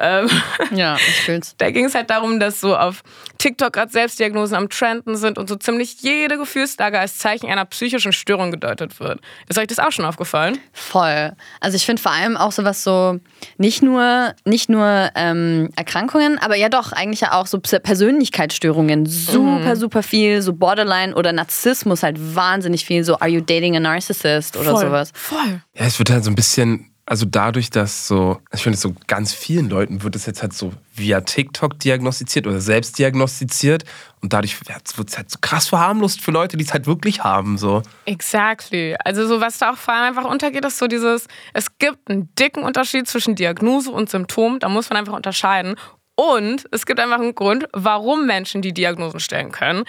[0.02, 0.30] Ähm,
[0.72, 1.54] Ja, ich fühl's.
[1.58, 3.04] Da ging es halt darum, dass so auf
[3.38, 8.12] TikTok gerade Selbstdiagnosen am Trenden sind und so ziemlich jede Gefühlslage als Zeichen einer psychischen
[8.12, 9.20] Störung gedeutet wird.
[9.48, 10.58] Ist euch das auch schon aufgefallen?
[10.74, 11.34] Voll.
[11.60, 13.20] Also ich finde vor allem auch sowas so,
[13.58, 19.06] nicht nur, nicht nur ähm, Erkrankungen, aber ja doch, eigentlich ja auch so Persönlichkeitsstörungen.
[19.06, 20.42] Super, super viel.
[20.42, 23.04] So Borderline oder Narzissmus halt wahnsinnig viel.
[23.04, 24.82] So, are you dating a narcissist oder Voll.
[24.86, 25.12] sowas.
[25.14, 25.62] Voll.
[25.76, 29.34] Ja, es wird halt so ein bisschen, also dadurch, dass so, ich finde, so ganz
[29.34, 33.84] vielen Leuten wird es jetzt halt so via TikTok diagnostiziert oder selbst diagnostiziert
[34.22, 37.58] und dadurch wird es halt so krass verharmlost für Leute, die es halt wirklich haben,
[37.58, 37.84] so.
[38.06, 38.96] Exactly.
[39.04, 42.34] Also so was da auch vor allem einfach untergeht, ist so dieses, es gibt einen
[42.36, 45.76] dicken Unterschied zwischen Diagnose und Symptom, da muss man einfach unterscheiden.
[46.16, 49.84] Und es gibt einfach einen Grund, warum Menschen, die Diagnosen stellen können,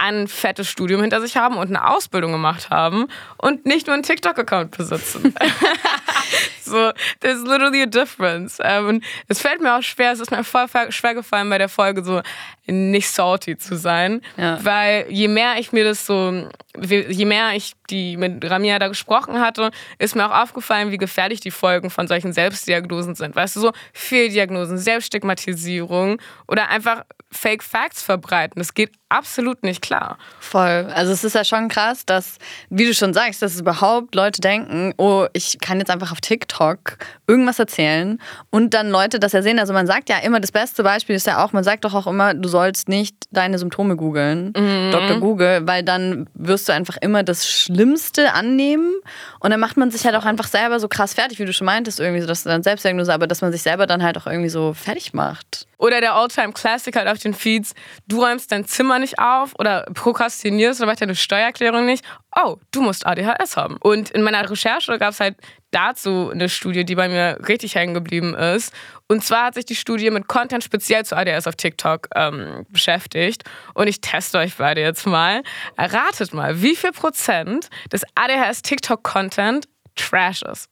[0.00, 3.06] ein fettes Studium hinter sich haben und eine Ausbildung gemacht haben
[3.38, 5.34] und nicht nur einen TikTok-Account besitzen.
[6.64, 8.58] so, there's literally a difference.
[8.62, 11.68] Ähm, und es fällt mir auch schwer, es ist mir voll schwer gefallen bei der
[11.68, 12.20] Folge so
[12.66, 14.64] nicht salty zu sein, Ja.
[14.64, 16.48] weil je mehr ich mir das so,
[16.78, 21.40] je mehr ich die mit Ramia da gesprochen hatte, ist mir auch aufgefallen, wie gefährlich
[21.40, 23.34] die Folgen von solchen Selbstdiagnosen sind.
[23.34, 28.60] Weißt du, so Fehldiagnosen, Selbststigmatisierung oder einfach Fake Facts verbreiten.
[28.60, 30.18] Das geht absolut nicht klar.
[30.40, 30.90] Voll.
[30.94, 32.38] Also es ist ja schon krass, dass,
[32.70, 36.96] wie du schon sagst, dass überhaupt Leute denken, oh, ich kann jetzt einfach auf TikTok
[37.26, 39.58] irgendwas erzählen und dann Leute das ja sehen.
[39.58, 42.06] Also man sagt ja immer, das beste Beispiel ist ja auch, man sagt doch auch
[42.06, 45.18] immer, du sollst nicht deine Symptome googeln, Dr.
[45.18, 48.92] Google, weil dann wirst du einfach immer das Schlimmste annehmen
[49.40, 51.64] und dann macht man sich halt auch einfach selber so krass fertig, wie du schon
[51.64, 54.26] meintest, irgendwie so, dass du dann Selbstdiagnose, aber dass man sich selber dann halt auch
[54.26, 55.66] irgendwie so fertig macht.
[55.80, 57.74] Oder der All-Time-Classic halt auf den Feeds,
[58.06, 62.04] du räumst dein Zimmer nicht auf oder prokrastinierst oder machst deine Steuererklärung nicht.
[62.36, 63.78] Oh, du musst ADHS haben.
[63.78, 65.36] Und in meiner Recherche gab es halt
[65.70, 68.74] dazu eine Studie, die bei mir richtig hängen geblieben ist.
[69.08, 73.44] Und zwar hat sich die Studie mit Content speziell zu ADHS auf TikTok ähm, beschäftigt.
[73.72, 75.42] Und ich teste euch beide jetzt mal.
[75.78, 79.66] Erratet mal, wie viel Prozent des ADHS-TikTok-Content
[79.96, 80.68] Trash ist.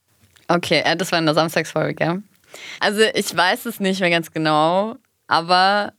[0.49, 2.23] Okay, äh, das war in der Samstagsfolge, gell?
[2.80, 5.92] Also ich weiß es nicht mehr ganz genau, aber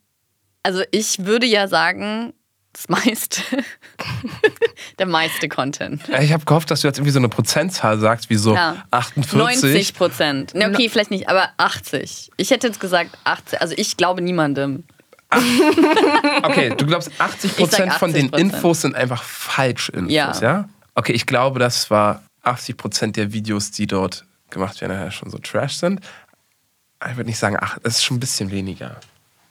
[0.64, 2.34] also ich würde ja sagen,
[2.74, 3.42] das meiste,
[5.00, 6.08] der meiste Content.
[6.08, 8.84] Ja, Ich habe gehofft, dass du jetzt irgendwie so eine Prozentzahl sagst, wie so Ja.
[8.92, 9.62] 48.
[9.64, 10.54] 90 Prozent.
[10.56, 12.32] Ne, okay, vielleicht nicht, aber 80.
[12.38, 13.62] Ich hätte jetzt gesagt 80.
[13.62, 14.84] Also ich glaube niemandem.
[16.44, 18.38] Okay, du glaubst 80 Ich sag Prozent von den 80%.
[18.40, 20.34] Infos sind einfach Falschinfos, ja.
[20.42, 20.70] Ja.
[20.96, 25.30] Okay, ich glaube, das war 80 Prozent der Videos, die dort gemacht werden, ja schon
[25.30, 26.02] so Trash sind.
[27.08, 28.98] Ich würde nicht sagen, ach, das ist schon ein bisschen weniger.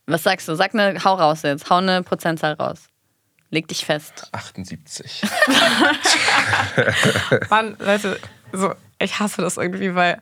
[0.06, 0.54] Was sagst du?
[0.54, 1.70] Sag eine, hau raus jetzt.
[1.70, 2.88] Hau eine Prozentzahl raus.
[3.50, 4.28] Leg dich fest.
[4.32, 5.22] 78.
[7.50, 8.20] Mann, Leute,
[8.52, 10.20] so, ich hasse das irgendwie, weil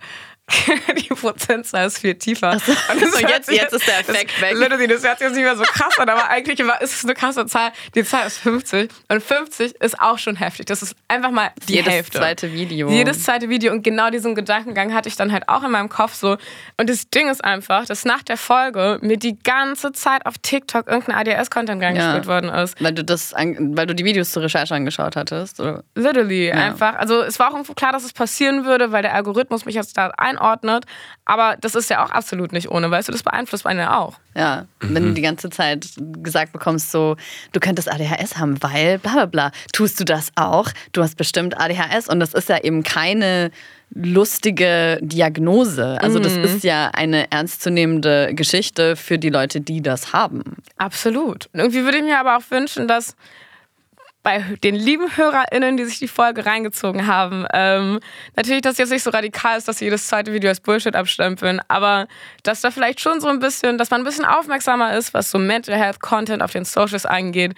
[0.96, 2.58] die Prozentzahl ist viel tiefer.
[2.58, 2.72] so.
[2.92, 4.54] Und das So, hört jetzt- jetzt ist der Effekt das, weg.
[4.54, 7.14] Literally, das hört sich jetzt nicht mehr so krass an, aber eigentlich ist es eine
[7.14, 7.72] krasse Zahl.
[7.94, 10.66] Die Zahl ist 50 und 50 ist auch schon heftig.
[10.66, 12.18] Das ist einfach mal die Jedes Hälfte.
[12.18, 12.88] zweite Video.
[12.90, 16.14] Jedes zweite Video und genau diesen Gedankengang hatte ich dann halt auch in meinem Kopf
[16.14, 16.36] so.
[16.76, 20.86] Und das Ding ist einfach, dass nach der Folge mir die ganze Zeit auf TikTok
[20.86, 22.80] irgendein ADS-Content reingespielt worden ist.
[22.82, 25.58] Weil du das, weil du die Videos zur Recherche angeschaut hattest.
[25.60, 25.82] Oder?
[25.96, 26.54] Literally, Ja.
[26.54, 26.94] einfach.
[26.94, 29.96] Also es war auch irgendwo klar, dass es passieren würde, weil der Algorithmus mich jetzt
[29.98, 30.84] da ein einordnet.
[31.24, 34.14] Aber das ist ja auch absolut nicht ohne, weißt du, das beeinflusst einen ja auch.
[34.34, 35.86] Ja, wenn du die ganze Zeit
[36.22, 37.16] gesagt bekommst, so,
[37.52, 39.50] du könntest ADHS haben, weil bla bla bla.
[39.72, 40.68] Tust du das auch?
[40.92, 43.50] Du hast bestimmt ADHS und das ist ja eben keine
[43.94, 45.98] lustige Diagnose.
[46.00, 46.44] Also das Mhm.
[46.44, 50.56] ist ja eine ernstzunehmende Geschichte für die Leute, die das haben.
[50.76, 51.48] Absolut.
[51.52, 53.16] Und irgendwie würde ich mir aber auch wünschen, dass
[54.26, 58.00] bei den lieben HörerInnen, die sich die Folge reingezogen haben, ähm,
[58.34, 61.60] natürlich, dass jetzt nicht so radikal ist, dass sie jedes zweite Video als Bullshit abstempeln,
[61.68, 62.08] aber
[62.42, 65.38] dass da vielleicht schon so ein bisschen, dass man ein bisschen aufmerksamer ist, was so
[65.38, 67.54] Mental Health Content auf den Socials angeht,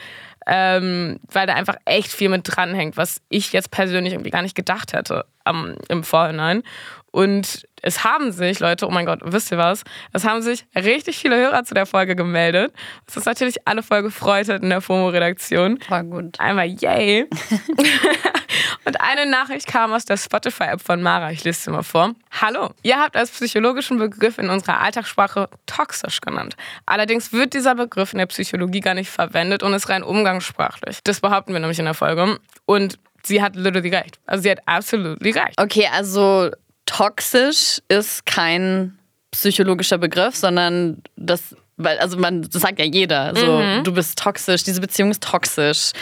[0.46, 4.54] ähm, weil da einfach echt viel mit dranhängt, was ich jetzt persönlich irgendwie gar nicht
[4.54, 6.62] gedacht hätte am, im Vorhinein.
[7.10, 9.82] Und es haben sich, Leute, oh mein Gott, wisst ihr was?
[10.12, 12.72] Es haben sich richtig viele Hörer zu der Folge gemeldet.
[13.06, 15.78] Was uns natürlich alle voll gefreut hat in der FOMO-Redaktion.
[15.88, 16.38] War gut.
[16.40, 17.28] Einmal yay.
[18.84, 21.30] Und eine Nachricht kam aus der Spotify-App von Mara.
[21.30, 22.14] Ich lese sie mal vor.
[22.40, 26.56] Hallo, ihr habt als psychologischen Begriff in unserer Alltagssprache toxisch genannt.
[26.86, 31.00] Allerdings wird dieser Begriff in der Psychologie gar nicht verwendet und ist rein umgangssprachlich.
[31.04, 32.38] Das behaupten wir nämlich in der Folge.
[32.64, 34.18] Und sie hat literally recht.
[34.26, 35.60] Also sie hat absolut recht.
[35.60, 36.50] Okay, also
[36.88, 38.98] toxisch ist kein
[39.30, 43.34] psychologischer Begriff, sondern das, weil, also man, das sagt ja jeder.
[43.36, 43.84] So, Mhm.
[43.84, 45.92] du bist toxisch, diese Beziehung ist toxisch.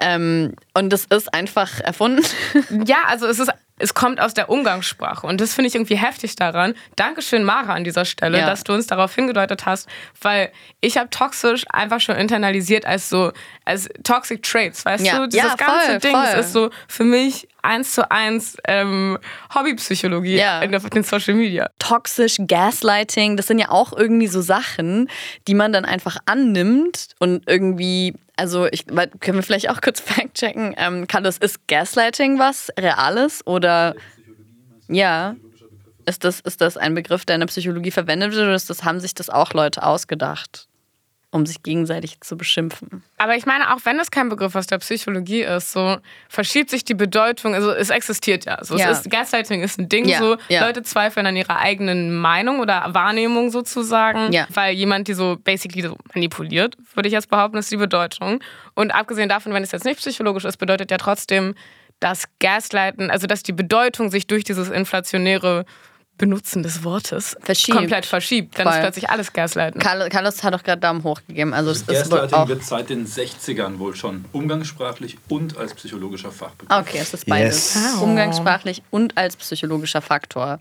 [0.00, 2.22] Ähm, und das ist einfach erfunden.
[2.86, 3.50] Ja, also es ist.
[3.80, 6.74] Es kommt aus der Umgangssprache und das finde ich irgendwie heftig daran.
[6.96, 8.46] Dankeschön, Mara, an dieser Stelle, Ja.
[8.46, 9.88] dass du uns darauf hingedeutet hast,
[10.20, 13.30] weil ich habe toxisch einfach schon internalisiert als so,
[13.64, 15.18] als Toxic Traits, weißt Ja.
[15.20, 15.28] du?
[15.28, 16.40] Dieses Ja, ganze voll, Ding, voll.
[16.40, 19.18] ist so für mich eins zu eins ähm,
[19.54, 20.60] Hobbypsychologie Ja.
[20.62, 21.70] in den Social Media.
[21.78, 25.08] Toxisch, Gaslighting, das sind ja auch irgendwie so Sachen,
[25.46, 30.74] die man dann einfach annimmt und irgendwie, also ich, können wir vielleicht auch kurz fact-checken,
[30.76, 33.94] ähm, Carlos, ist Gaslighting was Reales oder
[34.88, 35.36] ja,
[36.06, 38.84] ist das, ist das ein Begriff, der in der Psychologie verwendet wird oder ist das,
[38.84, 40.66] haben sich das auch Leute ausgedacht,
[41.30, 43.02] um sich gegenseitig zu beschimpfen?
[43.18, 46.84] Aber ich meine, auch wenn es kein Begriff aus der Psychologie ist, so verschiebt sich
[46.84, 48.64] die Bedeutung, also es existiert ja.
[48.64, 48.90] So, Ja.
[48.90, 50.66] Es ist, Gaslighting ist ein Ding, Ja, so ja.
[50.66, 55.96] Leute zweifeln an ihrer eigenen Meinung oder Wahrnehmung sozusagen, weil jemand die so basically so
[56.14, 58.40] manipuliert, würde ich jetzt behaupten, ist die Bedeutung.
[58.74, 61.54] Und abgesehen davon, wenn es jetzt nicht psychologisch ist, bedeutet ja trotzdem,
[62.00, 65.64] dass Gaslighten, also dass die Bedeutung sich durch dieses inflationäre
[66.18, 67.78] Benutzen des Wortes Verschiebt.
[67.78, 68.58] komplett verschiebt.
[68.58, 68.82] Dann ist Voll.
[68.82, 69.80] plötzlich alles Gaslighten.
[69.80, 71.54] Carlos, Carlos hat doch gerade Daumen hoch gegeben.
[71.54, 72.48] Also es ist Gaslighting auch.
[72.48, 76.78] wird seit den 60ern wohl schon umgangssprachlich und als psychologischer Fachbegriff.
[76.78, 77.74] Okay, es ist beides.
[77.74, 77.94] Yes.
[77.94, 78.02] Wow.
[78.02, 80.58] Umgangssprachlich und als psychologischer Faktor.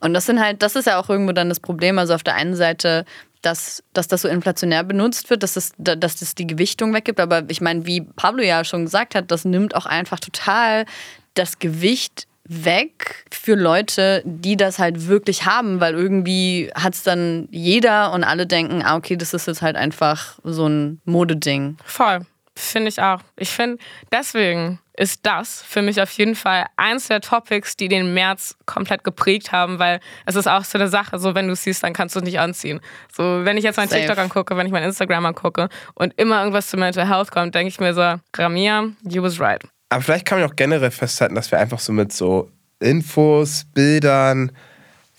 [0.00, 1.98] Und das sind halt, das ist ja auch irgendwo dann das Problem.
[1.98, 3.04] Also auf der einen Seite,
[3.42, 7.20] dass, dass das so inflationär benutzt wird, dass es, dass das die Gewichtung weggibt.
[7.20, 10.86] Aber ich meine, wie Pablo ja schon gesagt hat, das nimmt auch einfach total
[11.34, 17.48] das Gewicht weg für Leute, die das halt wirklich haben, weil irgendwie hat es dann
[17.50, 21.76] jeder und alle denken, ah, okay, das ist jetzt halt einfach so ein Modeding.
[21.84, 22.20] Voll.
[22.56, 23.20] Finde ich auch.
[23.36, 23.78] Ich finde,
[24.10, 29.04] deswegen ist das für mich auf jeden Fall eins der Topics, die den März komplett
[29.04, 31.92] geprägt haben, weil es ist auch so eine Sache, so wenn du es siehst, dann
[31.92, 32.80] kannst du es nicht anziehen.
[33.16, 34.00] So, wenn ich jetzt mein Safe.
[34.00, 37.68] TikTok angucke, wenn ich mein Instagram angucke und immer irgendwas zu Mental Health kommt, denke
[37.68, 39.62] ich mir so, Ramia, you was right.
[39.88, 44.52] Aber vielleicht kann man auch generell festhalten, dass wir einfach so mit so Infos, Bildern,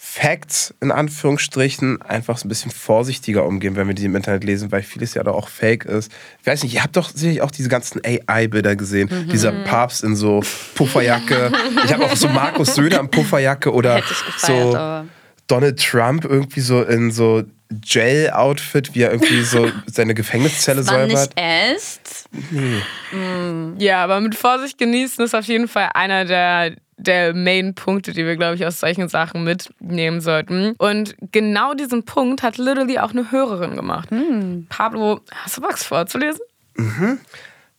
[0.01, 4.71] Facts in Anführungsstrichen einfach so ein bisschen vorsichtiger umgehen, wenn wir die im Internet lesen,
[4.71, 6.11] weil vieles ja doch auch fake ist.
[6.39, 9.09] Ich weiß nicht, ihr habt doch sicherlich auch diese ganzen AI-Bilder gesehen.
[9.11, 9.29] Mhm.
[9.29, 10.41] Dieser Papst in so
[10.75, 11.51] Pufferjacke.
[11.85, 15.05] ich habe auch so Markus Söder in Pufferjacke oder gefeiert, so aber-
[15.49, 21.17] Donald Trump irgendwie so in so Gel-Outfit, wie er irgendwie so seine Gefängniszelle War nicht
[21.17, 21.33] säubert.
[21.35, 22.29] erst.
[22.51, 22.81] Nee.
[23.77, 28.37] Ja, aber mit Vorsicht genießen ist auf jeden Fall einer der, der Main-Punkte, die wir,
[28.37, 30.73] glaube ich, aus solchen Sachen mitnehmen sollten.
[30.77, 34.09] Und genau diesen Punkt hat literally auch eine Hörerin gemacht.
[34.69, 36.41] Pablo, hast du was vorzulesen?
[36.75, 37.19] Mhm.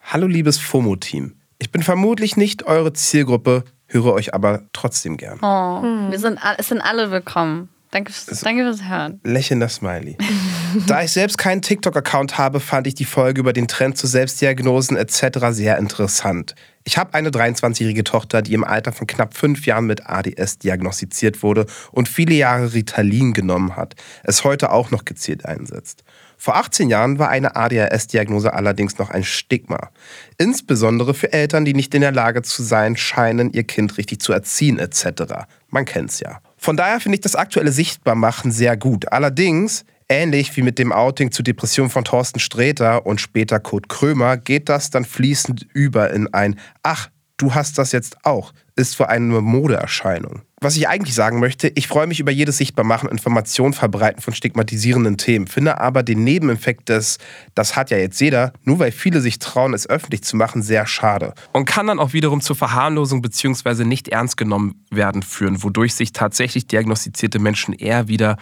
[0.02, 1.34] Hallo liebes FOMO-Team.
[1.58, 5.38] Ich bin vermutlich nicht eure Zielgruppe, höre euch aber trotzdem gern.
[5.42, 7.68] Oh, wir sind, es sind alle willkommen.
[7.92, 9.20] Danke, fürs- danke fürs Hören.
[9.24, 10.16] Lächelnder Smiley.
[10.86, 14.96] da ich selbst keinen TikTok-Account habe, fand ich die Folge über den Trend zu Selbstdiagnosen
[14.96, 15.38] etc.
[15.50, 16.54] sehr interessant.
[16.84, 21.42] Ich habe eine 23-jährige Tochter, die im Alter von knapp fünf Jahren mit ADS diagnostiziert
[21.42, 26.04] wurde und viele Jahre Ritalin genommen hat, es heute auch noch gezielt einsetzt.
[26.42, 29.90] Vor 18 Jahren war eine ADHS-Diagnose allerdings noch ein Stigma.
[30.38, 34.32] Insbesondere für Eltern, die nicht in der Lage zu sein scheinen, ihr Kind richtig zu
[34.32, 35.34] erziehen etc.
[35.68, 36.40] Man kennt's ja.
[36.56, 39.12] Von daher finde ich das aktuelle Sichtbarmachen sehr gut.
[39.12, 44.38] Allerdings, ähnlich wie mit dem Outing zur Depression von Thorsten Sträter und später Kurt Krömer,
[44.38, 48.54] geht das dann fließend über in ein Ach, du hast das jetzt auch.
[48.88, 50.42] Ist wohl eine Modeerscheinung.
[50.62, 55.16] Was ich eigentlich sagen möchte, ich freue mich über jedes Sichtbarmachen, Information verbreiten von stigmatisierenden
[55.16, 57.18] Themen, finde aber den Nebeneffekt des,
[57.54, 60.86] das hat ja jetzt jeder, nur weil viele sich trauen, es öffentlich zu machen, sehr
[60.86, 61.32] schade.
[61.52, 63.84] Und kann dann auch wiederum zur Verharmlosung bzw.
[63.84, 68.36] nicht ernst genommen werden führen, wodurch sich tatsächlich diagnostizierte Menschen eher wieder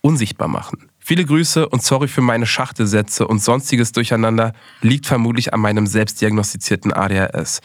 [0.00, 0.88] unsichtbar machen.
[0.98, 6.92] Viele Grüße und sorry für meine Schachtelsätze und sonstiges Durcheinander liegt vermutlich an meinem selbstdiagnostizierten
[6.92, 7.60] ADHS.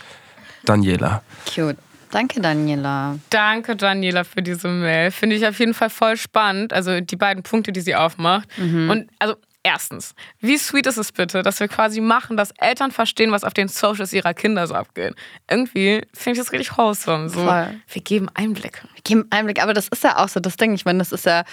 [0.65, 1.23] Daniela.
[1.45, 1.77] Cute.
[2.11, 3.19] Danke, Daniela.
[3.29, 5.11] Danke, Daniela, für diese Mail.
[5.11, 6.73] Finde ich auf jeden Fall voll spannend.
[6.73, 8.47] Also die beiden Punkte, die sie aufmacht.
[8.57, 8.89] Mhm.
[8.89, 13.31] Und also erstens, wie sweet ist es bitte, dass wir quasi machen, dass Eltern verstehen,
[13.31, 15.13] was auf den Socials ihrer Kinder so abgeht.
[15.49, 17.29] Irgendwie finde ich das richtig wholesome.
[17.29, 17.67] So, Voll.
[17.87, 18.87] wir geben Einblicke.
[18.93, 20.73] Wir geben Einblick, aber das ist ja auch so das Ding.
[20.73, 21.43] Ich meine, das ist ja,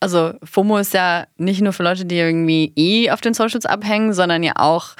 [0.00, 4.12] also FOMO ist ja nicht nur für Leute, die irgendwie eh auf den Socials abhängen,
[4.12, 4.96] sondern ja auch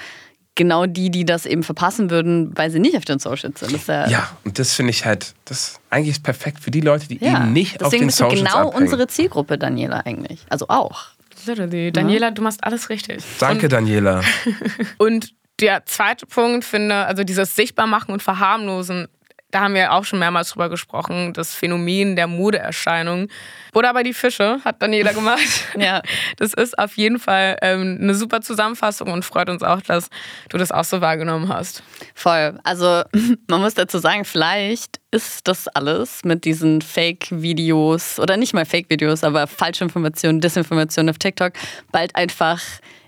[0.55, 3.87] genau die, die das eben verpassen würden, weil sie nicht auf den Socials sind.
[3.87, 7.19] Ja, Ja, und das finde ich halt, das eigentlich ist perfekt für die Leute, die
[7.25, 7.37] ja.
[7.39, 8.83] eben nicht auf Deswegen den bist du Socials genau abhängen.
[8.83, 10.41] unsere Zielgruppe, Daniela, eigentlich.
[10.49, 11.07] Also auch.
[11.47, 11.91] Literally.
[11.91, 13.23] Daniela, du machst alles richtig.
[13.39, 14.23] Danke, Daniela.
[14.99, 19.07] Und der zweite Punkt finde, also dieses Sichtbarmachen und Verharmlosen,
[19.53, 23.29] da haben wir auch schon mehrmals drüber gesprochen, das Phänomen der Modeerscheinung.
[23.75, 25.43] Oder aber die Fische, hat Daniela gemacht.
[25.79, 26.03] ja.
[26.39, 30.09] Das ist auf jeden Fall ähm, eine super Zusammenfassung und freut uns auch, dass
[30.49, 31.83] du das auch so wahrgenommen hast.
[32.15, 32.59] Voll.
[32.65, 33.03] Also
[33.49, 39.23] man muss dazu sagen, vielleicht ist das alles mit diesen Fake-Videos oder nicht mal Fake-Videos,
[39.23, 41.53] aber Falschinformationen, Desinformationen auf TikTok
[41.93, 42.63] bald einfach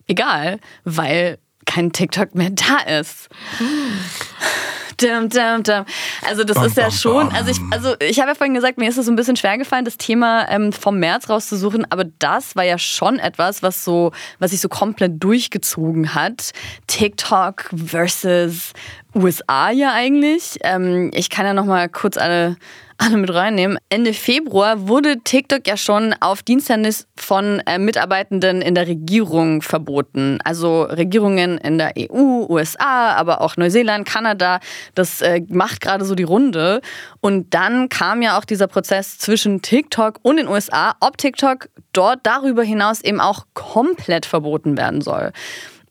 [0.06, 3.30] egal, weil kein TikTok mehr da ist.
[5.00, 5.84] Dum, dum, dum.
[6.26, 7.36] Also das Bam, ist ja bam, schon, bam.
[7.36, 9.58] also ich, also ich habe ja vorhin gesagt, mir ist es so ein bisschen schwer
[9.58, 14.12] gefallen, das Thema ähm, vom März rauszusuchen, aber das war ja schon etwas, was so,
[14.38, 16.50] was sich so komplett durchgezogen hat.
[16.86, 18.72] TikTok versus
[19.14, 20.58] USA ja eigentlich.
[20.62, 22.56] Ähm, ich kann ja noch mal kurz alle
[22.98, 23.78] alle mit reinnehmen.
[23.88, 30.38] Ende Februar wurde TikTok ja schon auf Diensthandeln von äh, Mitarbeitenden in der Regierung verboten.
[30.44, 34.60] Also Regierungen in der EU, USA, aber auch Neuseeland, Kanada.
[34.94, 36.80] Das äh, macht gerade so die Runde.
[37.20, 42.20] Und dann kam ja auch dieser Prozess zwischen TikTok und den USA, ob TikTok dort
[42.22, 45.32] darüber hinaus eben auch komplett verboten werden soll.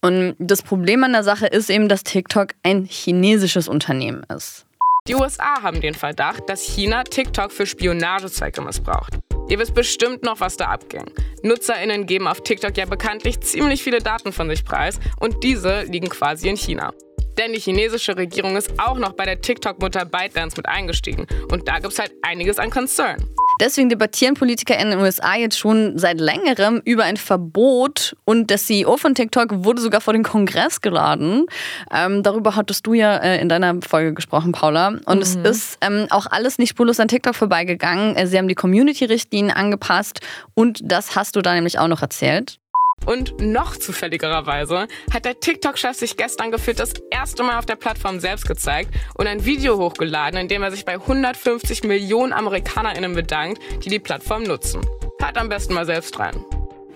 [0.02, 4.66] Und das Problem an der Sache ist eben, dass TikTok ein chinesisches Unternehmen ist.
[5.10, 9.20] Die USA haben den Verdacht, dass China TikTok für Spionagezwecke missbraucht.
[9.50, 11.04] Ihr wisst bestimmt noch, was da abging.
[11.42, 16.08] NutzerInnen geben auf TikTok ja bekanntlich ziemlich viele Daten von sich preis und diese liegen
[16.08, 16.94] quasi in China.
[17.38, 21.28] Denn die chinesische Regierung ist auch noch bei der TikTok-Mutter ByteDance mit eingestiegen.
[21.52, 23.18] Und da gibt's halt einiges an Concern.
[23.64, 28.58] Deswegen debattieren Politiker in den USA jetzt schon seit längerem über ein Verbot und der
[28.58, 31.46] CEO von TikTok wurde sogar vor den Kongress geladen.
[31.90, 34.96] Ähm, darüber hattest du ja äh, in deiner Folge gesprochen, Paula.
[35.06, 38.18] Und es ist ähm, auch alles nicht spurlos an TikTok vorbeigegangen.
[38.18, 40.20] Äh, Sie haben die Community-Richtlinien angepasst
[40.56, 42.60] und das hast du da nämlich auch noch erzählt.
[43.06, 48.20] Und noch zufälligerweise hat der TikTok-Chef sich gestern gefühlt das erste Mal auf der Plattform
[48.20, 53.62] selbst gezeigt und ein Video hochgeladen, in dem er sich bei 150 Millionen AmerikanerInnen bedankt,
[53.84, 54.82] die die Plattform nutzen.
[55.20, 56.36] Hört am besten mal selbst rein.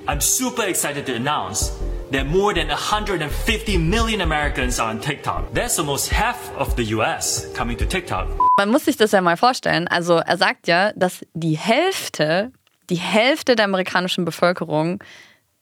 [0.07, 1.73] I'm super excited to announce
[2.11, 5.53] that more than 150 million Americans are on TikTok.
[5.53, 8.27] That's almost half of the US coming to TikTok.
[8.57, 9.87] Man muss sich das ja mal vorstellen.
[9.89, 12.53] Also er sagt ja, dass die Hälfte,
[12.89, 15.03] die Hälfte der amerikanischen Bevölkerung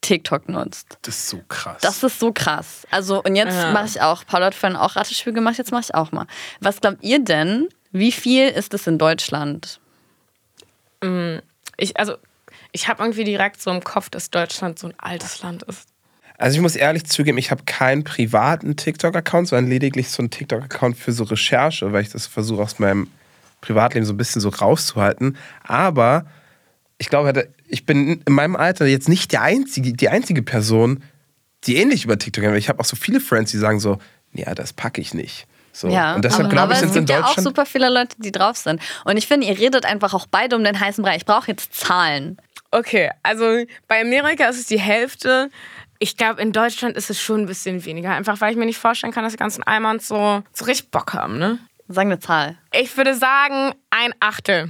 [0.01, 0.97] TikTok nutzt.
[1.01, 1.77] Das ist so krass.
[1.81, 2.85] Das ist so krass.
[2.91, 3.71] Also, und jetzt Ja.
[3.71, 6.27] mache ich auch, Paul hat vorhin auch Ratespiel gemacht, jetzt mache ich auch mal.
[6.59, 9.79] Was glaubt ihr denn, wie viel ist es in Deutschland?
[11.03, 11.37] Mm,
[11.77, 12.15] Ich, also,
[12.71, 15.89] ich habe irgendwie direkt so im Kopf, dass Deutschland so ein altes Land ist.
[16.37, 20.97] Also ich muss ehrlich zugeben, ich habe keinen privaten TikTok-Account, sondern lediglich so einen TikTok-Account
[20.97, 23.09] für so Recherche, weil ich das versuche aus meinem
[23.61, 25.37] Privatleben so ein bisschen so rauszuhalten.
[25.63, 26.25] Aber
[26.97, 31.03] ich glaube, ich bin in meinem Alter jetzt nicht die einzige, die einzige Person,
[31.65, 32.55] die ähnlich über TikTok haben.
[32.55, 33.97] Ich habe auch so viele Friends, die sagen so,
[34.33, 35.47] ja, das packe ich nicht.
[35.71, 35.89] So.
[35.89, 37.65] Ja, und deshalb aber, glaube aber ich, es sind es in gibt ja auch super
[37.65, 38.81] viele Leute, die drauf sind.
[39.03, 41.17] Und ich finde, ihr redet einfach auch beide um den heißen Brei.
[41.17, 42.37] Ich brauche jetzt Zahlen.
[42.71, 45.49] Okay, also bei Amerika ist es die Hälfte.
[45.99, 48.11] Ich glaube, in Deutschland ist es schon ein bisschen weniger.
[48.11, 51.13] Einfach weil ich mir nicht vorstellen kann, dass die ganzen Almans so, so richtig Bock
[51.13, 51.59] haben, ne?
[51.87, 52.57] Sag eine Zahl.
[52.73, 54.69] Ich würde sagen, ein Achtel.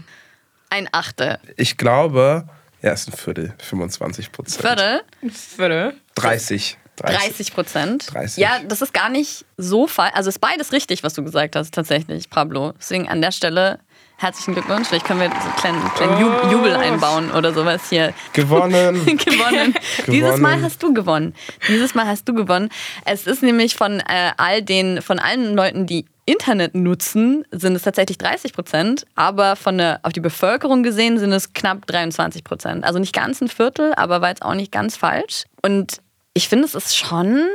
[0.69, 1.39] Ein Achtel.
[1.57, 2.47] Ich glaube,
[2.81, 4.61] ja, es ist ein Viertel, 25 Prozent.
[4.65, 5.01] Viertel?
[5.31, 5.93] Viertel?
[6.15, 6.77] 30.
[6.97, 8.13] 30 Prozent.
[8.13, 8.37] 30.
[8.41, 10.13] Ja, das ist gar nicht so falsch.
[10.15, 12.73] Also ist beides richtig, was du gesagt hast, tatsächlich, Pablo.
[12.79, 13.79] Deswegen an der Stelle
[14.17, 14.87] herzlichen Glückwunsch.
[14.87, 18.13] Vielleicht können wir so einen kleinen, kleinen Ju- Jubel einbauen oder sowas hier.
[18.31, 19.05] Gewonnen.
[19.17, 19.75] gewonnen.
[20.07, 21.35] Dieses Mal hast du gewonnen.
[21.67, 22.69] Dieses Mal hast du gewonnen.
[23.03, 27.83] Es ist nämlich von äh, all den, von allen Leuten, die Internet nutzen, sind es
[27.83, 32.83] tatsächlich 30 Prozent, aber von der, auf die Bevölkerung gesehen sind es knapp 23 Prozent.
[32.83, 35.43] Also nicht ganz ein Viertel, aber war jetzt auch nicht ganz falsch.
[35.61, 36.01] Und
[36.33, 37.47] ich finde, es ist schon,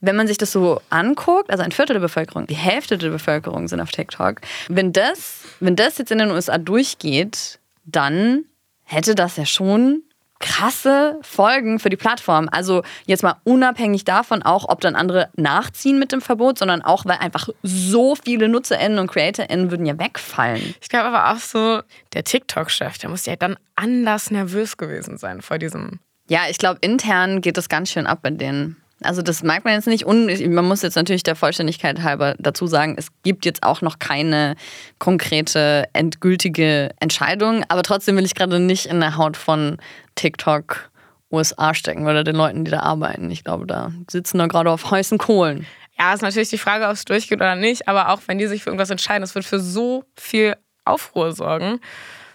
[0.00, 3.66] wenn man sich das so anguckt, also ein Viertel der Bevölkerung, die Hälfte der Bevölkerung
[3.66, 4.40] sind auf TikTok.
[4.68, 8.44] Wenn das, wenn das jetzt in den USA durchgeht, dann
[8.84, 10.02] hätte das ja schon
[10.38, 12.48] krasse Folgen für die Plattform.
[12.50, 17.04] Also jetzt mal unabhängig davon auch, ob dann andere nachziehen mit dem Verbot, sondern auch,
[17.04, 20.74] weil einfach so viele NutzerInnen und CreatorInnen würden ja wegfallen.
[20.80, 21.80] Ich glaube aber auch so,
[22.12, 26.00] der TikTok-Chef, der muss ja dann anders nervös gewesen sein vor diesem.
[26.28, 28.76] Ja, ich glaube, intern geht das ganz schön ab bei denen.
[29.02, 30.06] Also das merkt man jetzt nicht.
[30.06, 33.98] Und man muss jetzt natürlich der Vollständigkeit halber dazu sagen, es gibt jetzt auch noch
[33.98, 34.56] keine
[34.98, 37.64] konkrete, endgültige Entscheidung.
[37.68, 39.76] Aber trotzdem will ich gerade nicht in der Haut von
[40.14, 40.90] TikTok
[41.30, 43.30] USA stecken oder den Leuten, die da arbeiten.
[43.30, 45.66] Ich glaube, da sitzen da gerade auf heißen Kohlen.
[45.98, 47.88] Ja, ist natürlich die Frage, ob es durchgeht oder nicht.
[47.88, 51.80] Aber auch wenn die sich für irgendwas entscheiden, das wird für so viel Aufruhr sorgen.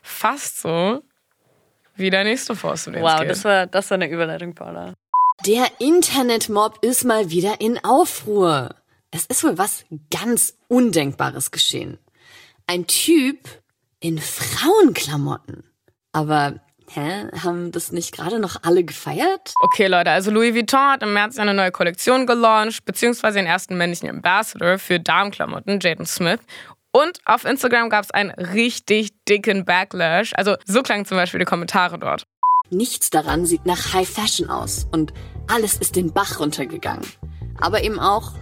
[0.04, 1.02] Fast so
[1.96, 2.88] wie der nächste Forst.
[2.88, 4.94] Wow, das war, das war eine Überleitung, Paula.
[5.48, 8.76] Der Internetmob ist mal wieder in Aufruhr.
[9.10, 11.98] Es ist wohl was ganz Undenkbares geschehen.
[12.68, 13.40] Ein Typ
[14.00, 15.64] in Frauenklamotten.
[16.12, 16.60] Aber,
[16.92, 19.54] hä, haben das nicht gerade noch alle gefeiert?
[19.64, 23.76] Okay, Leute, also Louis Vuitton hat im März eine neue Kollektion gelauncht, beziehungsweise den ersten
[23.78, 26.42] männlichen Ambassador für Damenklamotten, Jaden Smith.
[26.92, 30.34] Und auf Instagram gab es einen richtig dicken Backlash.
[30.36, 32.28] Also so klangen zum Beispiel die Kommentare dort.
[32.74, 35.12] Nichts daran sieht nach High Fashion aus und
[35.52, 37.06] alles ist den Bach runtergegangen.
[37.60, 38.34] Aber eben auch,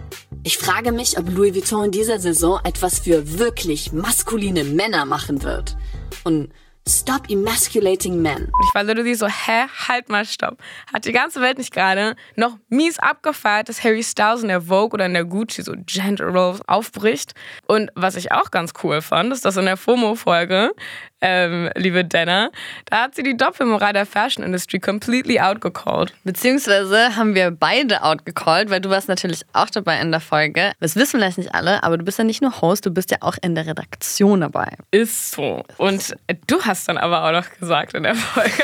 [0.44, 5.42] ich frage mich, ob Louis Vuitton in dieser Saison etwas für wirklich maskuline Männer machen
[5.42, 5.76] wird.
[6.24, 6.52] Und
[6.88, 8.50] Stop emasculating men.
[8.64, 10.58] Ich war literally so, hä, halt mal, stopp.
[10.92, 14.94] Hat die ganze Welt nicht gerade noch mies abgefeiert, dass Harry Styles in der Vogue
[14.94, 17.34] oder in der Gucci so Gender Roles aufbricht.
[17.66, 20.72] Und was ich auch ganz cool fand, ist, dass in der FOMO-Folge,
[21.20, 22.50] ähm, liebe Dana,
[22.86, 26.12] da hat sie die Doppelmoral der Fashion Industry completely outgecalled.
[26.24, 30.72] Beziehungsweise haben wir beide outgecalled, weil du warst natürlich auch dabei in der Folge.
[30.80, 33.18] Das wissen vielleicht nicht alle, aber du bist ja nicht nur Host, du bist ja
[33.20, 34.76] auch in der Redaktion dabei.
[34.90, 35.64] Ist so.
[35.76, 36.14] Und
[36.46, 38.52] du hast dann aber auch noch gesagt in der Folge.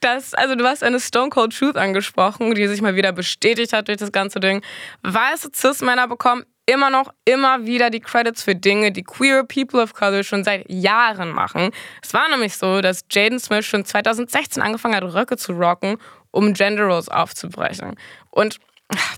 [0.00, 3.88] Das, also du hast eine Stone Cold Truth angesprochen, die sich mal wieder bestätigt hat
[3.88, 4.62] durch das ganze Ding.
[5.02, 9.94] Weiße Cis-Männer bekommen immer noch immer wieder die Credits für Dinge, die queer People of
[9.94, 11.70] Color schon seit Jahren machen.
[12.02, 15.98] Es war nämlich so, dass Jaden Smith schon 2016 angefangen hat, Röcke zu rocken,
[16.32, 17.94] um Gender Roles aufzubrechen.
[18.30, 18.58] Und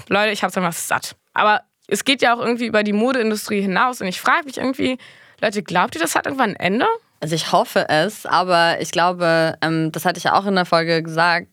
[0.09, 1.17] Leute, ich hab's einfach satt.
[1.33, 4.99] Aber es geht ja auch irgendwie über die Modeindustrie hinaus und ich frage mich irgendwie,
[5.41, 6.87] Leute, glaubt ihr, das hat irgendwann ein Ende?
[7.21, 10.67] Also ich hoffe es, aber ich glaube, ähm, das hatte ich ja auch in der
[10.67, 11.49] Folge gesagt,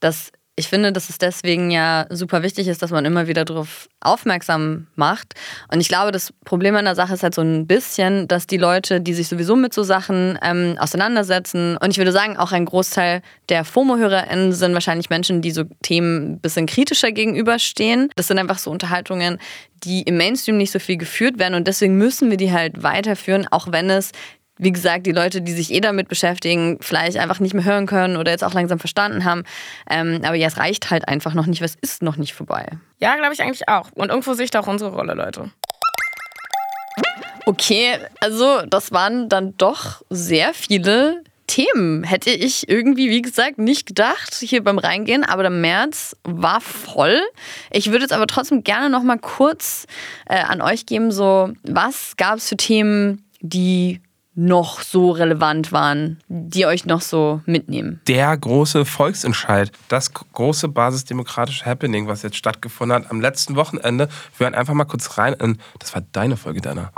[0.00, 3.88] dass ich finde, dass es deswegen ja super wichtig ist, dass man immer wieder darauf
[4.00, 5.34] aufmerksam macht.
[5.72, 8.56] Und ich glaube, das Problem an der Sache ist halt so ein bisschen, dass die
[8.56, 12.66] Leute, die sich sowieso mit so Sachen ähm, auseinandersetzen, und ich würde sagen, auch ein
[12.66, 18.10] Großteil der FOMO-HörerInnen sind wahrscheinlich Menschen, die so Themen ein bisschen kritischer gegenüberstehen.
[18.14, 19.38] Das sind einfach so Unterhaltungen,
[19.82, 21.54] die im Mainstream nicht so viel geführt werden.
[21.54, 24.12] Und deswegen müssen wir die halt weiterführen, auch wenn es
[24.56, 28.16] wie gesagt, die Leute, die sich eh damit beschäftigen, vielleicht einfach nicht mehr hören können
[28.16, 29.44] oder jetzt auch langsam verstanden haben.
[29.90, 32.66] Ähm, aber ja, es reicht halt einfach noch nicht, was ist noch nicht vorbei.
[32.98, 33.90] Ja, glaube ich eigentlich auch.
[33.94, 35.50] Und irgendwo sehe ich da auch unsere Rolle, Leute.
[37.46, 42.02] Okay, also das waren dann doch sehr viele Themen.
[42.04, 47.20] Hätte ich irgendwie, wie gesagt, nicht gedacht hier beim Reingehen, aber der März war voll.
[47.70, 49.86] Ich würde jetzt aber trotzdem gerne noch mal kurz
[50.26, 54.00] äh, an euch geben, so was gab es für Themen, die
[54.34, 58.00] noch so relevant waren, die euch noch so mitnehmen?
[58.08, 64.08] Der große Volksentscheid, das große basisdemokratische Happening, was jetzt stattgefunden hat am letzten Wochenende.
[64.36, 66.92] Wir hören einfach mal kurz rein in, das war deine Folge, Dana.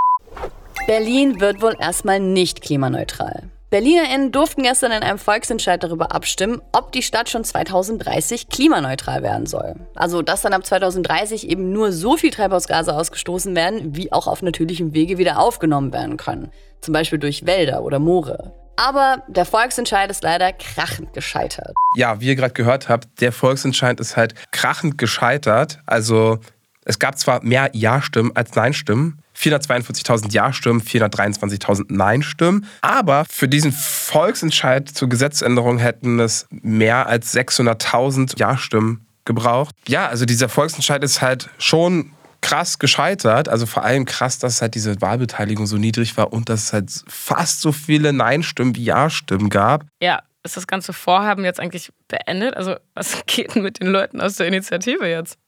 [0.87, 3.51] Berlin wird wohl erstmal nicht klimaneutral.
[3.71, 9.47] BerlinerInnen durften gestern in einem Volksentscheid darüber abstimmen, ob die Stadt schon 2030 klimaneutral werden
[9.47, 9.75] soll.
[9.97, 14.41] Also, dass dann ab 2030 eben nur so viel Treibhausgase ausgestoßen werden, wie auch auf
[14.41, 16.53] natürlichem Wege wieder aufgenommen werden können.
[16.81, 18.53] Zum Beispiel durch Wälder oder Moore.
[18.77, 21.75] Aber der Volksentscheid ist leider krachend gescheitert.
[21.97, 25.81] Ja, wie ihr gerade gehört habt, der Volksentscheid ist halt krachend gescheitert.
[25.87, 26.39] Also,
[26.85, 32.67] es gab zwar mehr Ja-Stimmen als Nein-Stimmen, 442.000 Ja-Stimmen, 423.000 Nein-Stimmen.
[32.81, 39.75] Aber für diesen Volksentscheid zur Gesetzänderung hätten es mehr als 600.000 Ja-Stimmen gebraucht.
[39.89, 43.49] Ja, also dieser Volksentscheid ist halt schon krass gescheitert.
[43.49, 46.91] Also vor allem krass, dass halt diese Wahlbeteiligung so niedrig war und dass es halt
[47.09, 49.85] fast so viele Nein-Stimmen wie Ja-Stimmen gab.
[50.01, 52.57] Ja, ist das ganze Vorhaben jetzt eigentlich beendet?
[52.57, 55.39] Also was geht denn mit den Leuten aus der Initiative jetzt?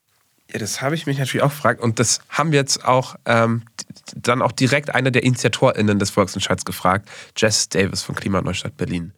[0.50, 1.80] Ja, das habe ich mich natürlich auch gefragt.
[1.80, 3.62] Und das haben wir jetzt auch ähm,
[4.16, 9.12] dann auch direkt eine der InitiatorInnen des Volksentscheids gefragt, Jess Davis von Klimaneustadt Berlin.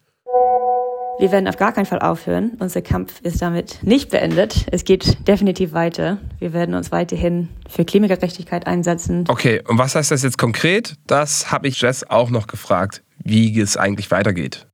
[1.21, 2.53] Wir werden auf gar keinen Fall aufhören.
[2.61, 4.65] Unser Kampf ist damit nicht beendet.
[4.73, 6.17] Es geht definitiv weiter.
[6.39, 9.27] Wir werden uns weiterhin für Klimagerechtigkeit einsetzen.
[9.29, 10.95] Okay, und was heißt das jetzt konkret?
[11.07, 14.67] Das habe ich Jess auch noch gefragt, wie es eigentlich weitergeht.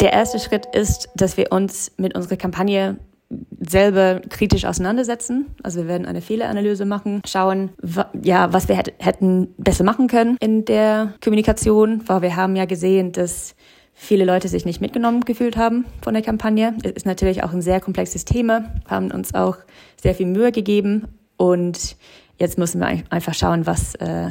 [0.00, 2.98] Der erste Schritt ist, dass wir uns mit unserer Kampagne
[3.60, 5.46] selber kritisch auseinandersetzen.
[5.62, 7.70] Also wir werden eine Fehleranalyse machen, schauen,
[8.22, 13.12] ja, was wir hätten besser machen können in der Kommunikation, weil wir haben ja gesehen,
[13.12, 13.54] dass
[13.94, 16.74] viele Leute sich nicht mitgenommen gefühlt haben von der Kampagne.
[16.82, 19.58] Es ist natürlich auch ein sehr komplexes Thema, haben uns auch
[20.00, 21.06] sehr viel Mühe gegeben
[21.36, 21.96] und
[22.38, 24.30] jetzt müssen wir einfach schauen, was, äh,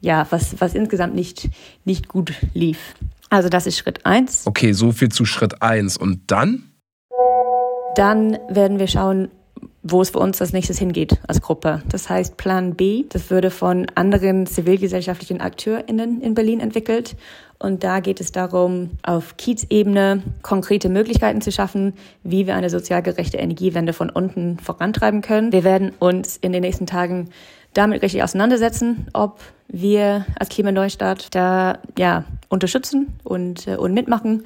[0.00, 1.48] ja, was, was insgesamt nicht,
[1.84, 2.94] nicht gut lief.
[3.30, 4.46] Also das ist Schritt eins.
[4.46, 6.64] Okay, so viel zu Schritt eins Und dann?
[7.96, 9.30] Dann werden wir schauen,
[9.82, 11.82] wo es für uns als nächstes hingeht als Gruppe.
[11.88, 17.16] Das heißt Plan B, das würde von anderen zivilgesellschaftlichen AkteurInnen in Berlin entwickelt.
[17.58, 23.02] Und da geht es darum, auf Kiezebene konkrete Möglichkeiten zu schaffen, wie wir eine sozial
[23.02, 25.52] gerechte Energiewende von unten vorantreiben können.
[25.52, 27.30] Wir werden uns in den nächsten Tagen
[27.72, 34.44] damit richtig auseinandersetzen, ob wir als Klimaneustart da ja unterstützen und, äh, und mitmachen.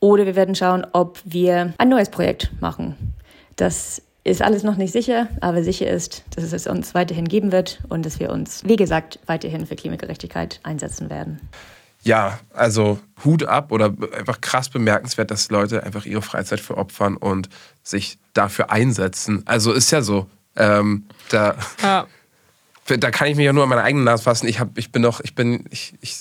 [0.00, 3.14] Oder wir werden schauen, ob wir ein neues Projekt machen.
[3.56, 7.82] Das ist alles noch nicht sicher, aber sicher ist, dass es uns weiterhin geben wird
[7.88, 11.40] und dass wir uns, wie gesagt, weiterhin für Klimagerechtigkeit einsetzen werden.
[12.02, 17.48] Ja, also Hut ab oder einfach krass bemerkenswert, dass Leute einfach ihre Freizeit veropfern und
[17.82, 19.42] sich dafür einsetzen.
[19.46, 20.26] Also ist ja so.
[20.56, 22.06] Ähm, da, ja.
[22.86, 24.46] Da kann ich mich ja nur an meine eigene Nase fassen.
[24.46, 26.18] Ich, hab, ich bin doch, ich bin, ich, ich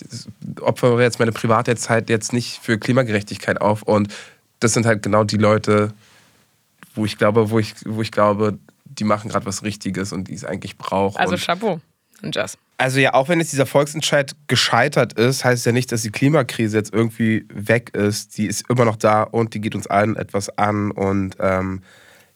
[0.61, 3.83] opfere jetzt meine private Zeit jetzt nicht für Klimagerechtigkeit auf.
[3.83, 4.13] Und
[4.59, 5.93] das sind halt genau die Leute,
[6.95, 10.33] wo ich glaube, wo ich, wo ich glaube, die machen gerade was Richtiges und die
[10.33, 11.19] es eigentlich braucht.
[11.19, 11.81] Also Chapeau
[12.21, 12.57] und Jazz.
[12.77, 16.77] Also ja, auch wenn jetzt dieser Volksentscheid gescheitert ist, heißt ja nicht, dass die Klimakrise
[16.77, 18.37] jetzt irgendwie weg ist.
[18.37, 20.91] Die ist immer noch da und die geht uns allen etwas an.
[20.91, 21.81] Und ähm,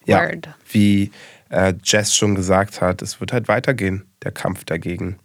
[0.06, 0.50] ja, Word.
[0.70, 1.12] wie
[1.50, 5.18] äh, Jess schon gesagt hat, es wird halt weitergehen, der Kampf dagegen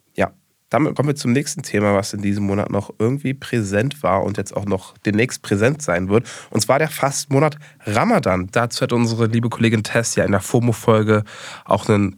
[0.73, 4.39] damit kommen wir zum nächsten Thema, was in diesem Monat noch irgendwie präsent war und
[4.39, 6.27] jetzt auch noch demnächst präsent sein wird.
[6.51, 8.49] Und zwar der Fastmonat Ramadan.
[8.53, 11.25] Dazu hat unsere liebe Kollegin Tess ja in der FOMO-Folge
[11.66, 12.16] auch einen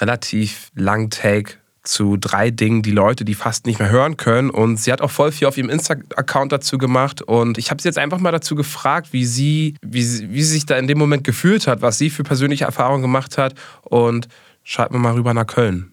[0.00, 4.50] relativ langen Take zu drei Dingen, die Leute, die fast nicht mehr hören können.
[4.50, 7.22] Und sie hat auch voll viel auf ihrem Insta-Account dazu gemacht.
[7.22, 10.52] Und ich habe sie jetzt einfach mal dazu gefragt, wie sie, wie, sie, wie sie
[10.52, 13.54] sich da in dem Moment gefühlt hat, was sie für persönliche Erfahrungen gemacht hat.
[13.82, 14.28] Und
[14.62, 15.91] schreibt mir mal rüber nach Köln.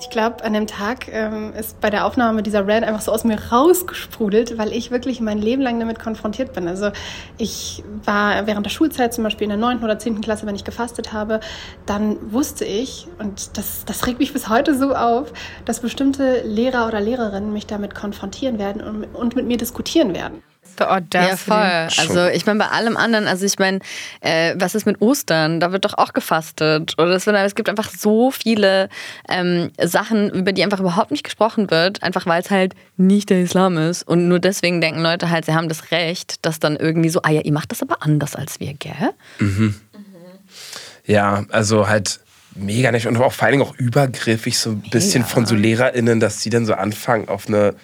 [0.00, 3.22] Ich glaube, an dem Tag ähm, ist bei der Aufnahme dieser Rant einfach so aus
[3.24, 6.66] mir rausgesprudelt, weil ich wirklich mein Leben lang damit konfrontiert bin.
[6.68, 6.90] Also
[7.36, 10.64] ich war während der Schulzeit zum Beispiel in der neunten oder zehnten Klasse, wenn ich
[10.64, 11.40] gefastet habe,
[11.84, 15.34] dann wusste ich, und das, das regt mich bis heute so auf,
[15.66, 20.42] dass bestimmte Lehrer oder Lehrerinnen mich damit konfrontieren werden und, und mit mir diskutieren werden.
[20.78, 21.50] The Audacity.
[21.50, 22.04] Ja, voll.
[22.04, 23.80] Also ich meine, bei allem anderen, also ich meine,
[24.20, 25.60] äh, was ist mit Ostern?
[25.60, 26.94] Da wird doch auch gefastet.
[26.98, 28.88] Oder es, es gibt einfach so viele
[29.28, 33.42] ähm, Sachen, über die einfach überhaupt nicht gesprochen wird, einfach weil es halt nicht der
[33.42, 34.02] Islam ist.
[34.02, 37.30] Und nur deswegen denken Leute halt, sie haben das Recht, dass dann irgendwie so, ah
[37.30, 39.10] ja, ihr macht das aber anders als wir, gell?
[39.38, 39.74] Mhm.
[41.06, 42.20] Ja, also halt
[42.54, 46.20] mega nicht und auch vor allen Dingen auch übergriffig so ein bisschen von so LehrerInnen,
[46.20, 47.74] dass sie dann so anfangen auf eine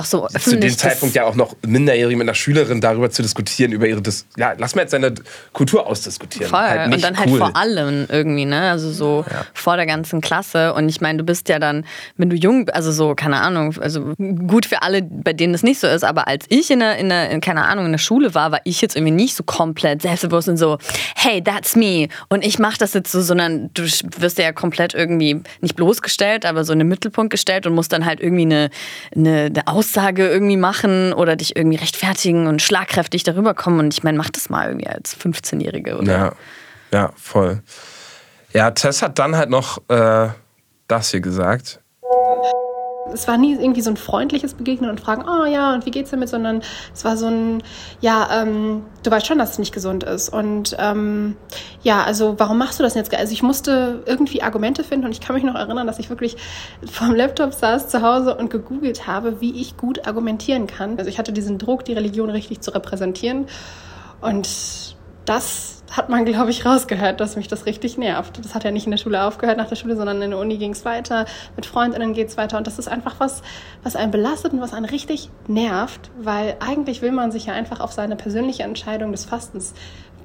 [0.00, 3.72] Ach so, zu dem Zeitpunkt ja auch noch minderjährig mit einer Schülerin darüber zu diskutieren,
[3.72, 5.14] über ihre, Dis ja, lass mal jetzt seine
[5.52, 6.48] Kultur ausdiskutieren.
[6.48, 6.58] Voll.
[6.58, 7.42] Halt und dann halt cool.
[7.42, 8.70] halt vor allem irgendwie, ne?
[8.70, 9.44] Also so ja.
[9.52, 10.72] vor der ganzen Klasse.
[10.72, 11.84] Und ich meine, du bist ja dann,
[12.16, 14.14] wenn du jung, also so, keine Ahnung, also
[14.46, 17.10] gut für alle, bei denen das nicht so ist, aber als ich in der, in
[17.10, 20.02] der in, keine Ahnung, in der Schule war, war ich jetzt irgendwie nicht so komplett
[20.02, 20.78] selbstbewusst und so,
[21.16, 22.08] hey, that's me.
[22.28, 26.64] Und ich mach das jetzt so, sondern du wirst ja komplett irgendwie nicht bloßgestellt, aber
[26.64, 28.70] so in den Mittelpunkt gestellt und musst dann halt irgendwie eine,
[29.14, 33.80] eine, eine Aussage irgendwie machen oder dich irgendwie rechtfertigen und schlagkräftig darüber kommen.
[33.80, 36.12] Und ich meine, mach das mal irgendwie als 15-Jährige, oder?
[36.12, 36.32] Ja,
[36.92, 37.62] ja, voll.
[38.52, 40.28] Ja, Tess hat dann halt noch äh,
[40.88, 41.79] das hier gesagt
[43.12, 46.10] es war nie irgendwie so ein freundliches Begegnen und Fragen, oh ja, und wie geht's
[46.10, 46.62] damit, sondern
[46.94, 47.62] es war so ein,
[48.00, 50.28] ja, ähm, du weißt schon, dass es nicht gesund ist.
[50.28, 51.36] Und ähm,
[51.82, 53.14] ja, also warum machst du das jetzt?
[53.14, 56.36] Also ich musste irgendwie Argumente finden und ich kann mich noch erinnern, dass ich wirklich
[56.90, 60.98] vorm Laptop saß zu Hause und gegoogelt habe, wie ich gut argumentieren kann.
[60.98, 63.46] Also ich hatte diesen Druck, die Religion richtig zu repräsentieren.
[64.20, 64.48] Und
[65.24, 68.38] das hat man, glaube ich, rausgehört, dass mich das richtig nervt.
[68.44, 70.56] Das hat ja nicht in der Schule aufgehört nach der Schule, sondern in der Uni
[70.56, 71.26] ging es weiter,
[71.56, 72.58] mit Freundinnen geht es weiter.
[72.58, 73.42] Und das ist einfach was,
[73.82, 77.80] was einen belastet und was einen richtig nervt, weil eigentlich will man sich ja einfach
[77.80, 79.74] auf seine persönliche Entscheidung des Fastens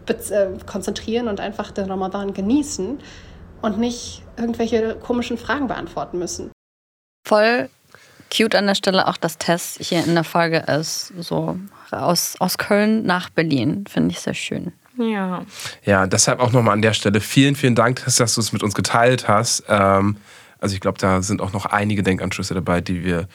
[0.08, 3.00] äh, konzentrieren und einfach den Ramadan genießen
[3.62, 6.52] und nicht irgendwelche komischen Fragen beantworten müssen.
[7.28, 7.70] Voll
[8.36, 11.58] cute an der Stelle auch, dass Tess hier in der Folge ist, so
[11.92, 13.86] aus, aus Köln nach Berlin.
[13.88, 14.74] Finde ich sehr schön.
[14.98, 15.46] Ja.
[15.84, 18.64] Ja, deshalb auch nochmal an der Stelle vielen, vielen Dank, dass, dass du es mit
[18.64, 19.64] uns geteilt hast.
[19.68, 20.18] Ähm,
[20.60, 23.28] also ich glaube, da sind auch noch einige Denkanschlüsse dabei, die wir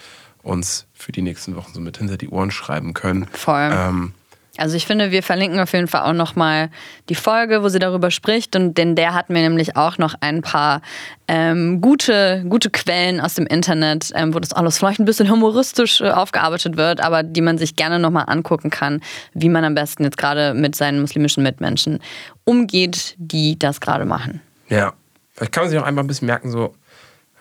[0.43, 3.27] uns für die nächsten Wochen so mit hinter die Ohren schreiben können.
[3.33, 3.71] Voll.
[3.73, 4.15] Ähm,
[4.57, 6.71] Also ich finde, wir verlinken auf jeden Fall auch nochmal
[7.09, 8.57] die Folge, wo sie darüber spricht.
[8.57, 10.83] Und denn der hat mir nämlich auch noch ein paar
[11.29, 16.01] ähm, gute, gute Quellen aus dem Internet, ähm, wo das alles vielleicht ein bisschen humoristisch
[16.01, 19.01] äh, aufgearbeitet wird, aber die man sich gerne nochmal angucken kann,
[19.35, 22.01] wie man am besten jetzt gerade mit seinen muslimischen Mitmenschen
[22.45, 24.41] umgeht, die das gerade machen.
[24.69, 24.93] ja,
[25.35, 26.75] vielleicht kann man sich auch einfach ein bisschen merken, so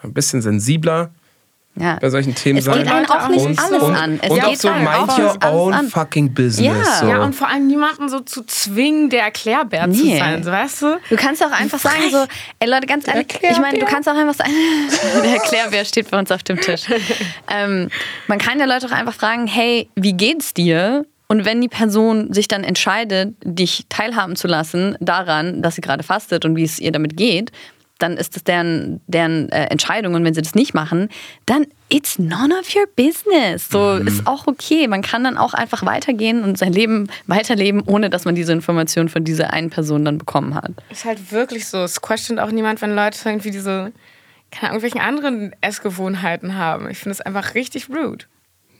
[0.03, 1.11] ein bisschen sensibler
[1.79, 1.97] Ja.
[1.99, 2.79] bei solchen Themen Es sein.
[2.83, 4.19] geht einen auch nicht und, alles und, an.
[4.21, 5.87] Es und geht auch so mind your nicht alles own an.
[5.89, 6.65] fucking business.
[6.65, 6.83] Ja.
[6.99, 7.07] So.
[7.07, 10.19] Ja, und vor allem niemanden so zu zwingen, der Erklärbär zu Nee.
[10.19, 10.99] sein, so, weißt du?
[11.09, 12.25] Du kannst auch einfach sagen, so,
[12.59, 14.51] ey Leute, ganz ehrlich, ich meine, du kannst auch einfach sagen,
[15.23, 16.81] der Erklärbär steht bei uns auf dem Tisch.
[17.49, 17.89] Ähm,
[18.27, 21.05] man kann ja Leute auch einfach fragen, hey, wie geht's dir?
[21.27, 26.03] Und wenn die Person sich dann entscheidet, dich teilhaben zu lassen daran, dass sie gerade
[26.03, 27.51] fastet und wie es ihr damit geht,
[27.99, 30.15] dann ist das deren, deren äh, Entscheidung.
[30.15, 31.09] Und wenn sie das nicht machen,
[31.45, 33.67] dann it's none of your business.
[33.69, 34.87] So ist auch okay.
[34.87, 39.09] Man kann dann auch einfach weitergehen und sein Leben weiterleben, ohne dass man diese Information
[39.09, 40.71] von dieser einen Person dann bekommen hat.
[40.89, 41.83] Ist halt wirklich so.
[41.83, 43.91] Es questioned auch niemand, wenn Leute irgendwie diese,
[44.51, 46.89] keine Ahnung, irgendwelchen anderen Essgewohnheiten haben.
[46.89, 48.25] Ich finde es einfach richtig rude.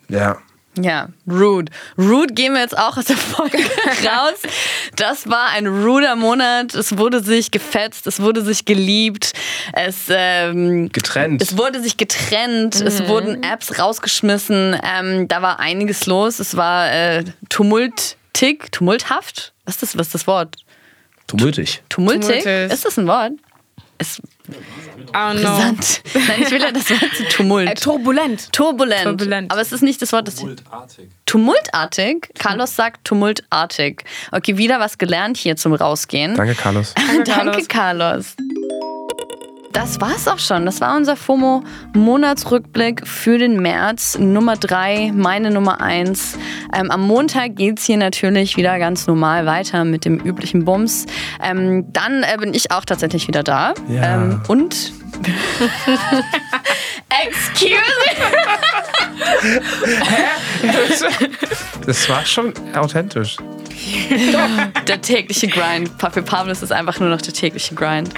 [0.07, 0.39] Ja.
[0.83, 1.71] Ja, rude.
[1.97, 3.57] Rude gehen wir jetzt auch aus der Folge
[4.05, 4.39] raus.
[4.95, 6.73] Das war ein ruder Monat.
[6.73, 9.33] Es wurde sich gefetzt, es wurde sich geliebt,
[9.73, 11.41] es, ähm, Getrennt.
[11.41, 14.77] es wurde sich getrennt, es wurden Apps rausgeschmissen.
[14.83, 16.39] Ähm, da war einiges los.
[16.39, 19.53] Es war äh, tumultig, tumulthaft.
[19.65, 20.55] Was ist das, was ist das Wort?
[21.27, 21.83] Tumultig.
[21.89, 22.43] Tumultig?
[22.43, 22.71] Tumultig.
[22.71, 23.33] Ist das ein Wort?
[23.99, 24.21] Ist
[25.13, 25.41] Oh no.
[25.41, 26.01] brisant.
[26.13, 27.69] Nein, ich will ja das Wort zu Tumult.
[27.69, 28.51] Äh, turbulent.
[28.51, 29.03] Turbulent.
[29.03, 29.51] Turbulent.
[29.51, 30.35] Aber es ist nicht das Wort, das.
[30.35, 31.09] Tumultartig.
[31.25, 32.29] Tumultartig?
[32.37, 34.03] Carlos sagt tumultartig.
[34.31, 36.35] Okay, wieder was gelernt hier zum Rausgehen.
[36.35, 36.93] Danke, Carlos.
[37.25, 38.35] Danke, Carlos.
[39.71, 40.65] Das war's auch schon.
[40.65, 44.17] Das war unser FOMO-Monatsrückblick für den März.
[44.17, 46.37] Nummer drei, meine Nummer eins.
[46.73, 51.05] Ähm, am Montag geht's hier natürlich wieder ganz normal weiter mit dem üblichen Bums.
[51.43, 53.73] Ähm, dann äh, bin ich auch tatsächlich wieder da.
[53.87, 54.15] Ja.
[54.15, 54.91] Ähm, und.
[57.09, 58.09] Excuse me!
[61.85, 63.37] Das war schon authentisch.
[64.87, 65.97] Der tägliche Grind.
[65.97, 68.11] Papi Pablos ist einfach nur noch der tägliche Grind.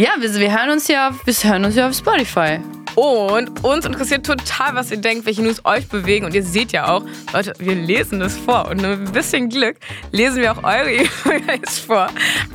[0.00, 2.58] Ja, wir, wir, hören uns ja auf, wir hören uns ja auf Spotify.
[2.94, 6.24] Und uns interessiert total, was ihr denkt, welche News euch bewegen.
[6.24, 7.02] Und ihr seht ja auch,
[7.34, 8.68] Leute, wir lesen das vor.
[8.70, 9.76] Und mit ein bisschen Glück
[10.10, 10.90] lesen wir auch eure
[11.26, 12.06] E-Mails vor.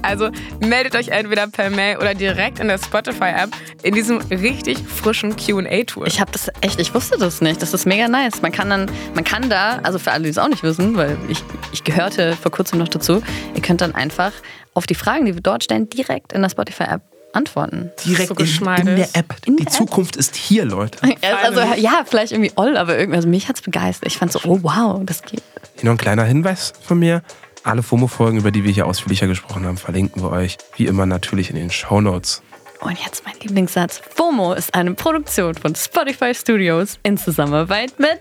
[0.02, 3.52] Also meldet euch entweder per Mail oder direkt in der Spotify-App
[3.84, 6.08] in diesem richtig frischen QA-Tool.
[6.08, 7.62] Ich habe das echt, ich wusste das nicht.
[7.62, 8.42] Das ist mega nice.
[8.42, 11.16] Man kann dann, man kann da, also für alle, die es auch nicht wissen, weil
[11.28, 13.22] ich, ich gehörte vor kurzem noch dazu,
[13.54, 14.32] ihr könnt dann einfach
[14.74, 17.92] auf die Fragen, die wir dort stellen, direkt in der Spotify-App antworten.
[18.06, 19.36] Direkt so in, in, der App.
[19.46, 20.20] In die der Zukunft App?
[20.20, 20.98] ist hier, Leute.
[21.44, 24.08] Also, ja, vielleicht irgendwie all, aber irgendwie, also mich hat es begeistert.
[24.08, 25.42] Ich fand so, oh wow, das geht.
[25.76, 27.22] Hier noch ein kleiner Hinweis von mir.
[27.64, 31.50] Alle FOMO-Folgen, über die wir hier ausführlicher gesprochen haben, verlinken wir euch wie immer natürlich
[31.50, 32.44] in den Shownotes.
[32.82, 34.02] Und jetzt mein Lieblingssatz.
[34.16, 38.20] FOMO ist eine Produktion von Spotify Studios in Zusammenarbeit mit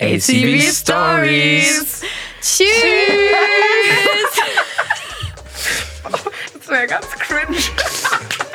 [0.00, 2.02] ACB Stories.
[2.40, 2.66] Tschüss!
[6.54, 7.58] das wäre ganz cringe.